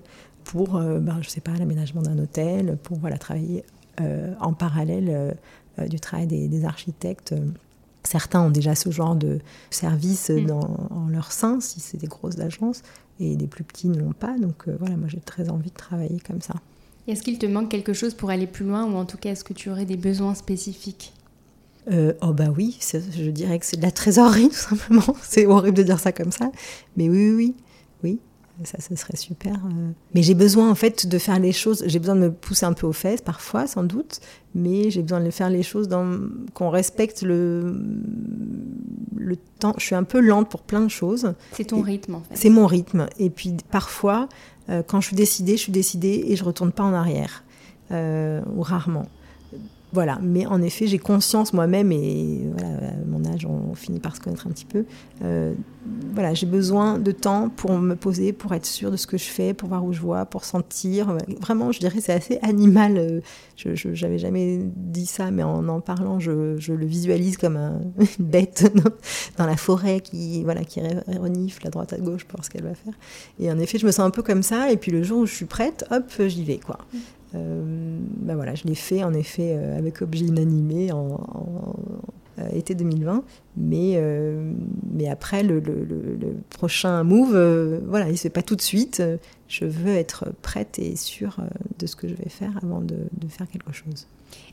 [0.49, 3.63] pour, euh, ben, je sais pas, l'aménagement d'un hôtel, pour voilà, travailler
[4.01, 5.35] euh, en parallèle
[5.77, 7.35] euh, du travail des, architectes.
[8.03, 9.37] Certains ont déjà ce genre de
[9.69, 10.45] service mm.
[10.47, 12.81] dans, en leur sein, si c'est des grosses agences,
[13.19, 14.39] et des plus petits ne l'ont pas.
[14.39, 16.55] Donc voilà, moi j'ai très envie de travailler comme ça.
[17.07, 19.43] Est-ce qu'il te manque quelque chose pour aller plus loin, ou en tout cas est-ce
[19.43, 21.13] que tu aurais des besoins spécifiques?
[22.21, 25.15] Oh bah oui, je dirais que c'est de la trésorerie tout simplement.
[25.21, 26.51] c'est horrible de dire ça comme ça,
[26.97, 27.55] mais oui, oui, oui.
[28.03, 28.19] oui
[28.63, 29.53] ça, ce serait super.
[29.53, 29.91] Euh.
[30.13, 31.83] Mais j'ai besoin en fait de faire les choses.
[31.87, 34.19] J'ai besoin de me pousser un peu aux fesses parfois, sans doute,
[34.55, 36.19] mais j'ai besoin de faire les choses dans
[36.53, 37.75] qu'on respecte le
[39.15, 39.73] le temps.
[39.77, 41.33] Je suis un peu lente pour plein de choses.
[41.51, 42.35] C'est ton rythme en fait.
[42.35, 43.07] C'est mon rythme.
[43.17, 44.27] Et puis parfois,
[44.69, 47.43] euh, quand je suis décidée, je suis décidée et je retourne pas en arrière,
[47.91, 49.07] euh, ou rarement.
[49.91, 54.15] Voilà, mais en effet, j'ai conscience moi-même, et voilà, à mon âge, on, finit par
[54.15, 54.85] se connaître un petit peu.
[55.23, 55.53] Euh,
[56.13, 59.23] voilà, j'ai besoin de temps pour me poser, pour être sûre de ce que je
[59.23, 61.17] fais, pour voir où je vois, pour sentir.
[61.41, 62.97] Vraiment, je dirais, c'est assez animal.
[62.97, 63.21] Euh,
[63.55, 67.81] je n'avais jamais dit ça, mais en en parlant, je, je le visualise comme un,
[67.99, 68.71] une bête
[69.37, 72.63] dans la forêt qui, voilà, qui renifle à droite à gauche pour voir ce qu'elle
[72.63, 72.93] va faire.
[73.39, 74.71] Et en effet, je me sens un peu comme ça.
[74.71, 76.77] Et puis le jour où je suis prête, hop, j'y vais, quoi.
[77.33, 81.75] Ben voilà, je l'ai fait en effet euh, avec objet inanimé en,
[82.39, 83.23] euh, été 2020.
[83.57, 84.01] Mais,
[84.91, 85.61] mais après, le,
[86.49, 89.03] prochain move, voilà, il ne se fait pas tout de suite.
[89.47, 91.37] Je veux être prête et sûre
[91.77, 94.07] de ce que je vais faire avant de faire quelque chose.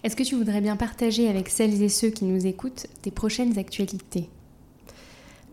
[0.05, 3.59] Est-ce que tu voudrais bien partager avec celles et ceux qui nous écoutent tes prochaines
[3.59, 4.29] actualités?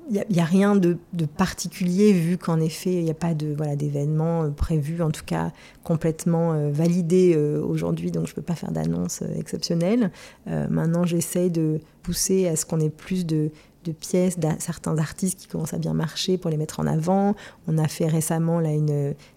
[0.09, 0.97] Il n'y a, rien de,
[1.37, 5.23] particulier vu qu'en effet, il n'y a pas de voilà, d'événement euh, prévu, en tout
[5.25, 5.51] cas
[5.83, 10.11] complètement euh, validé euh, aujourd'hui, donc je ne peux pas faire d'annonce exceptionnelle.
[10.45, 13.51] maintenant, j'essaye de pousser à ce qu'on ait plus de,
[13.99, 17.35] pièces d'un certains artistes qui commencent à bien marcher pour les mettre en avant.
[17.67, 18.69] On a fait récemment là,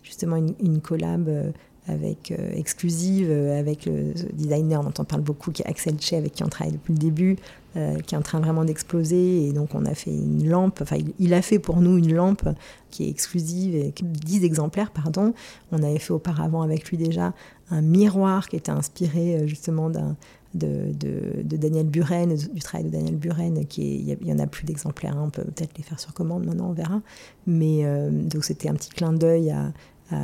[0.04, 1.52] justement une collab
[1.88, 6.42] avec exclusive avec le designer dont on parle beaucoup qui est Axel Che avec qui
[6.42, 7.36] on travaille depuis le début
[7.76, 9.48] euh, qui est en train vraiment d'exploser.
[9.48, 12.48] Et donc, on a fait une lampe, enfin, il, a fait pour nous une lampe
[12.90, 15.34] qui est exclusive, et 10 exemplaires, pardon.
[15.72, 17.34] On avait fait auparavant avec lui déjà
[17.70, 20.16] un miroir qui était inspiré euh, justement d'un.
[20.54, 20.94] De,
[21.42, 25.24] Daniel Buren, du travail de Daniel Buren, qui il y, en a plus d'exemplaires, hein.
[25.26, 27.02] on peut peut-être les faire sur commande maintenant, on verra.
[27.46, 29.74] Mais euh, donc c'était un petit clin d'œil à,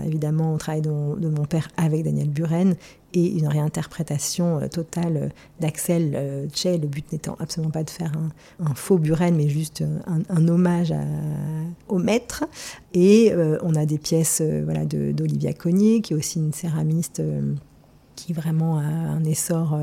[0.07, 2.76] évidemment au travail de mon, père avec Daniel Buren
[3.14, 5.28] et une réinterprétation euh, totale euh,
[5.61, 6.78] d'Axel euh, Che.
[6.80, 8.12] Le but n'étant absolument pas de faire
[8.61, 10.95] un, faux Buren, mais juste un, hommage
[11.89, 12.45] au maître.
[12.95, 17.22] Et on a des pièces voilà, d'Olivia Cognier, qui est aussi une céramiste
[18.16, 19.78] qui vraiment a un essor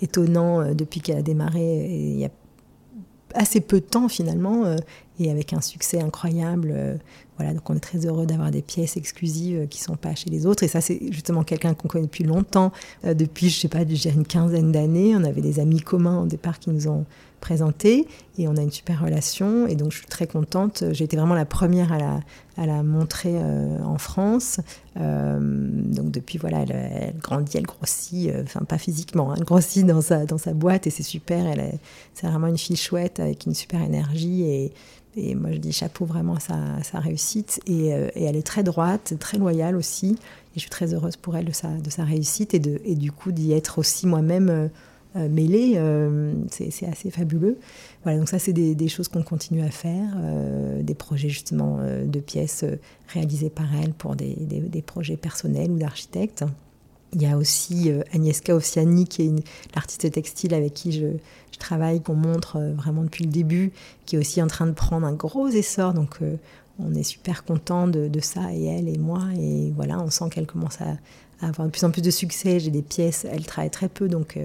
[0.00, 1.86] étonnant depuis qu'elle a démarré.
[1.88, 2.30] il y a
[3.34, 4.76] assez peu de temps finalement
[5.18, 6.98] et avec un succès incroyable
[7.36, 10.46] voilà, donc on est très heureux d'avoir des pièces exclusives qui sont pas chez les
[10.46, 10.62] autres.
[10.62, 12.70] Et ça, c'est justement quelqu'un qu'on connaît depuis longtemps.
[13.04, 15.16] Euh, depuis, je sais pas, une quinzaine d'années.
[15.16, 17.04] On avait des amis communs au départ qui nous ont
[17.40, 18.06] présenté
[18.38, 19.66] et on a une super relation.
[19.66, 20.84] Et donc, je suis très contente.
[20.92, 22.20] J'ai été vraiment la première à la,
[22.56, 24.60] à la montrer euh, en France.
[24.98, 28.30] Euh, donc, depuis, voilà, elle, grandit, elle grossit.
[28.42, 31.46] Enfin, pas physiquement, hein, elle grossit dans sa, dans sa boîte et c'est super.
[31.46, 31.78] Elle
[32.14, 34.72] c'est vraiment une fille chouette avec une super énergie et
[35.16, 37.60] et moi, je dis chapeau vraiment à sa, réussite.
[37.68, 40.18] Euh, et, elle est très droite, très loyale aussi.
[40.18, 42.94] Et je suis très heureuse pour elle de sa, de sa réussite et, de, et
[42.94, 44.70] du coup d'y être aussi moi-même
[45.16, 45.80] euh, euh, mêlée.
[46.50, 47.58] c'est assez fabuleux.
[48.02, 50.16] Voilà, donc ça, c'est des, choses qu'on continue à faire.
[50.82, 52.64] des projets justement de pièces
[53.08, 56.44] réalisées par elle pour des, des projets personnels ou d'architectes.
[57.14, 59.32] Il y a aussi euh, Agnieszka Ossiani, qui est
[59.74, 61.06] l'artiste textile avec qui je,
[61.58, 63.72] travaille, qu'on montre euh, vraiment depuis le début,
[64.04, 65.94] qui est aussi en train de prendre un gros essor.
[65.94, 66.34] Donc, euh,
[66.80, 69.22] on est super content de, ça, et elle et moi.
[69.38, 70.96] Et voilà, on sent qu'elle commence à,
[71.46, 72.58] avoir de plus en plus de succès.
[72.58, 74.36] J'ai des pièces, elle travaille très peu, donc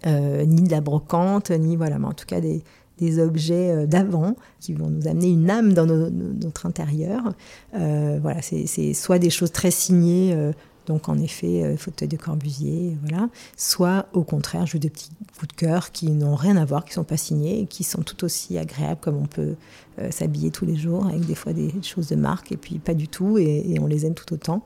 [0.06, 2.64] ni de la brocante, ni voilà, mais en tout cas des
[2.98, 7.34] des objets euh, d'avant qui vont nous amener une âme dans notre intérieur.
[7.76, 10.52] Euh, voilà, c'est soit des choses très signées, euh,
[10.86, 15.54] donc en effet fauteuil de Corbusier, voilà, soit au contraire je des petits coups de
[15.54, 19.00] cœur qui n'ont rien à voir, qui sont pas signés qui sont tout aussi agréables
[19.00, 19.56] comme on peut
[20.10, 23.08] s'habiller tous les jours avec des fois des choses de marque et puis pas du
[23.08, 24.64] tout et, on les aime tout autant.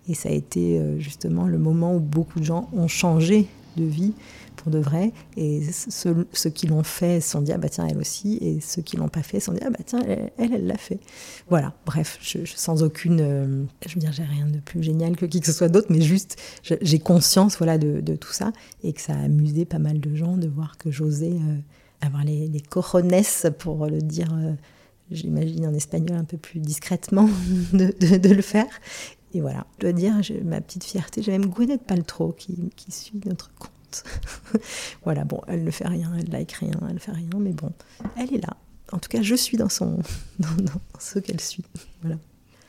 [0.08, 3.84] Et ça a été euh, justement le moment où beaucoup de gens ont changé de
[3.84, 4.14] vie
[4.56, 5.12] pour de vrai.
[5.36, 8.38] Et ceux, qui l'ont fait se sont dit, ah bah tiens, elle aussi.
[8.40, 10.76] Et ceux qui l'ont pas fait se sont dit, ah bah tiens, elle, elle l'a
[10.76, 11.00] fait.
[11.48, 13.20] Voilà, bref, sans aucune.
[13.20, 15.88] Euh, je veux dire, j'ai rien de plus génial que qui que ce soit d'autre,
[15.90, 18.52] mais juste, j'ai conscience voilà, de, de, tout ça.
[18.84, 21.32] Et que ça a amusé pas mal de gens de voir que j'osais
[22.00, 23.10] avoir les, les cojones,
[23.58, 24.54] pour le dire, euh,
[25.10, 27.28] j'imagine en espagnol un peu plus discrètement,
[27.72, 28.68] de, le faire.
[29.34, 33.20] Et voilà, je dois dire, ma petite fierté, j'ai même Gwyneth Paltrow qui, qui suit
[33.26, 34.04] notre compte.
[35.04, 37.72] voilà, bon, elle ne fait rien, elle like rien, elle fait rien, mais bon,
[38.16, 38.56] elle est là.
[38.92, 39.98] En tout cas, je suis dans, son,
[40.38, 41.64] dans, dans ce qu'elle suit.
[42.02, 42.16] Voilà.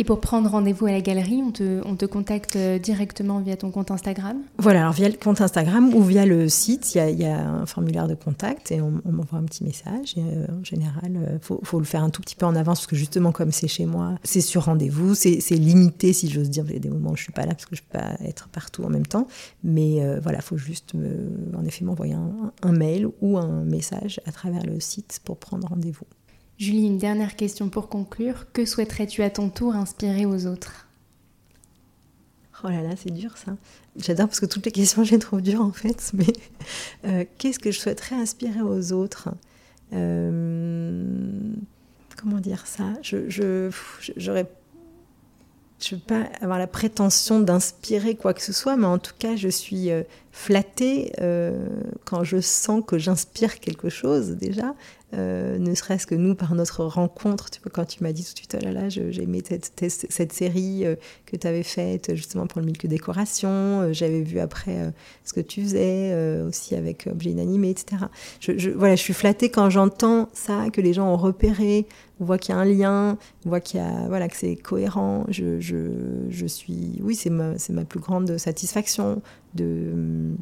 [0.01, 3.55] Et pour prendre rendez-vous à la galerie, on te, on te, contacte euh, directement via
[3.55, 4.41] ton compte Instagram?
[4.57, 8.07] Voilà, alors via le compte Instagram ou via le site, il y a, un formulaire
[8.07, 10.15] de contact et on, m'envoie un petit message.
[10.17, 12.87] Euh, en général, il euh, faut, le faire un tout petit peu en avance parce
[12.87, 16.65] que justement, comme c'est chez moi, c'est sur rendez-vous, c'est limité si j'ose dire.
[16.69, 18.15] Il y a des moments où je suis pas là parce que je peux pas
[18.25, 19.27] être partout en même temps.
[19.63, 20.95] Mais voilà, il faut juste,
[21.55, 22.15] en effet, m'envoyer
[22.63, 26.07] un mail ou un message à travers le site pour prendre rendez-vous.
[26.61, 28.45] Julie, une dernière question pour conclure.
[28.53, 30.85] Que souhaiterais-tu à ton tour inspirer aux autres?
[32.63, 33.53] Oh là là, c'est dur ça.
[33.95, 36.11] J'adore parce que toutes les questions, je les trouve dures en fait.
[36.13, 36.31] Mais
[37.05, 39.29] euh, qu'est-ce que je souhaiterais inspirer aux autres?
[39.91, 41.03] Euh,
[42.15, 42.93] Comment dire ça?
[43.01, 43.71] Je je
[44.19, 49.15] je ne veux pas avoir la prétention d'inspirer quoi que ce soit, mais en tout
[49.17, 49.89] cas, je suis
[50.31, 51.11] euh, flattée
[52.05, 54.75] quand je sens que j'inspire quelque chose déjà,
[55.13, 58.31] euh, ne serait-ce que nous par notre rencontre, tu vois, quand tu m'as dit tout
[58.31, 62.47] de suite, oh là là, j'ai aimé cette, série euh, que tu avais faite justement
[62.47, 64.93] pour le milieu décoration, euh, j'avais vu après
[65.25, 66.15] ce que tu faisais
[66.47, 68.03] aussi avec Objet Inanimé, etc.
[68.39, 71.87] Je, voilà, je suis flattée quand j'entends ça, que les gens ont repéré,
[72.21, 74.55] on voit qu'il y a un lien, on voit qu'il y a, voilà, que c'est
[74.55, 75.25] cohérent.
[75.29, 75.77] Je, je,
[76.29, 79.21] je, suis, oui, c'est ma, ma plus grande satisfaction
[79.55, 80.33] de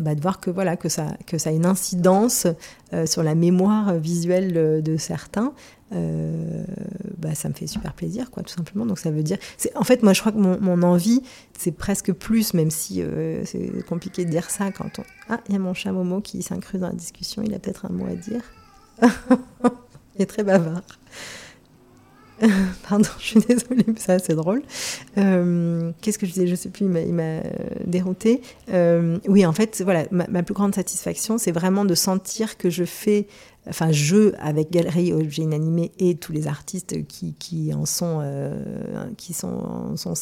[0.00, 2.46] bah, de voir que voilà que ça que ça a une incidence
[2.92, 5.52] euh, sur la mémoire visuelle de certains
[5.92, 6.64] euh,
[7.18, 8.86] bah, ça me fait super plaisir quoi tout simplement.
[8.86, 9.38] Donc ça veut dire
[9.76, 11.22] en fait moi je crois que mon, mon envie
[11.56, 15.52] c'est presque plus même si euh, c'est compliqué de dire ça quand on ah il
[15.52, 18.06] y a mon chat Momo qui s'incruse dans la discussion il a peut-être un mot
[18.06, 18.42] à dire.
[20.16, 20.82] Il est très bavard
[22.88, 24.62] Pardon, je suis désolée, mais ça c'est drôle.
[25.18, 26.46] Euh, qu'est-ce que je disais?
[26.46, 27.40] Je ne sais plus, il m'a
[27.86, 28.42] dérouté.
[28.72, 32.84] Euh, oui, en fait, voilà, ma, plus grande satisfaction, c'est vraiment de sentir que je
[32.84, 33.26] fais,
[33.68, 38.52] enfin, je, avec Galerie Objet Inanimé et tous les artistes qui, en sont, euh,
[39.16, 40.14] qui sont en son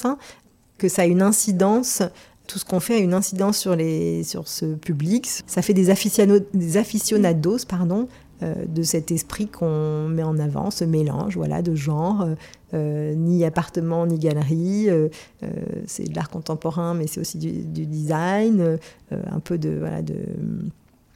[0.78, 2.02] que ça a une incidence
[2.46, 5.28] tout ce qu'on fait a une incidence sur, les, sur ce public.
[5.46, 8.08] Ça fait des, aficionados, des aficionados pardon,
[8.42, 12.34] de cet esprit qu'on met en avant, ce mélange voilà, de genres, euh,
[12.74, 14.88] euh, ni appartement ni galerie.
[15.86, 18.78] c'est de l'art contemporain, mais c'est aussi du, design,
[19.10, 20.16] un peu de, voilà, de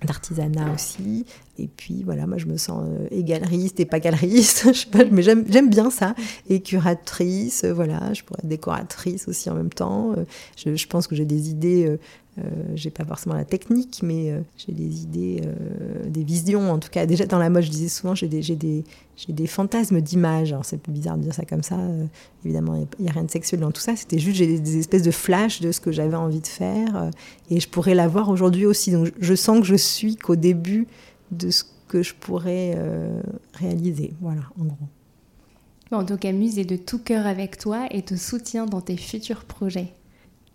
[0.04, 1.24] d'artisanat aussi.
[1.58, 3.24] Et puis voilà, moi je me sens et
[3.86, 6.14] pas galeriste, sais pas, mais j'aime bien ça.
[6.48, 10.14] Et curatrice, voilà, je pourrais être décoratrice aussi en même temps.
[10.56, 11.98] Je pense que j'ai des idées
[12.38, 12.42] euh,
[12.74, 16.70] j'ai pas forcément la technique, mais euh, j'ai des idées, euh, des visions.
[16.70, 20.52] En tout cas, déjà dans la mode, je disais souvent, j'ai des, fantasmes d'images.
[20.52, 21.78] Alors c'est bizarre de dire ça comme ça.
[22.44, 23.96] évidemment, il n'y a, rien de sexuel dans tout ça.
[23.96, 27.10] C'était juste, j'ai des, espèces de flashs de ce que j'avais envie de faire.
[27.50, 28.92] et je pourrais l'avoir aujourd'hui aussi.
[28.92, 30.86] Donc je sens que je suis qu'au début
[31.30, 32.78] de ce que je pourrais
[33.54, 34.12] réaliser.
[34.20, 34.76] Voilà, en gros.
[35.90, 39.44] Bon, donc Amuse est de tout cœur avec toi et te soutient dans tes futurs
[39.44, 39.92] projets.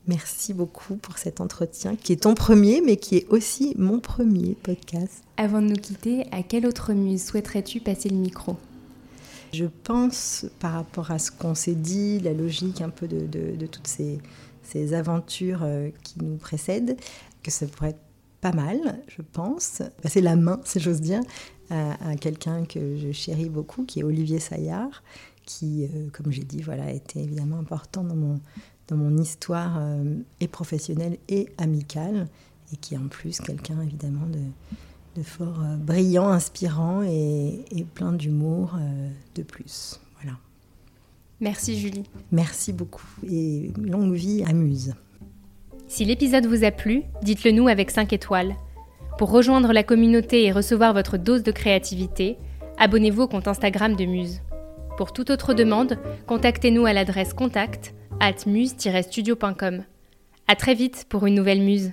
[0.07, 4.55] Merci beaucoup pour cet entretien qui est ton premier, mais qui est aussi mon premier
[4.55, 5.23] podcast.
[5.37, 8.57] Avant de nous quitter, à quelle autre muse souhaiterais-tu passer le micro?
[9.53, 13.87] Je pense, par rapport à ce qu'on s'est dit, la logique un peu de, toutes
[13.87, 16.97] ces, aventures euh, qui nous précèdent,
[17.43, 17.99] que ça pourrait être
[18.39, 21.21] pas mal, je pense, passer la main, si j'ose dire,
[21.69, 25.03] à, quelqu'un que je chéris beaucoup, qui est Olivier Saillard,
[25.45, 28.39] qui, euh, comme j'ai dit, voilà, a été évidemment important dans mon,
[28.91, 30.03] dans mon histoire euh,
[30.41, 32.27] et professionnelle et amicale,
[32.73, 34.41] et qui est en plus quelqu'un évidemment de,
[35.15, 37.63] de fort euh, brillant, inspirant et,
[37.95, 40.01] plein d'humour euh, de plus.
[40.21, 40.37] Voilà.
[41.39, 42.03] Merci Julie.
[42.31, 44.93] Merci beaucoup et longue vie amuse.
[45.87, 48.55] Si l'épisode vous a plu, dites-le nous avec 5 étoiles.
[49.17, 52.37] Pour rejoindre la communauté et recevoir votre dose de créativité,
[52.77, 54.41] abonnez-vous au compte Instagram de Muse.
[54.97, 59.83] Pour toute autre demande, contactez-nous à l'adresse contact at muse-studio.com.
[60.47, 61.91] À très vite pour une nouvelle muse.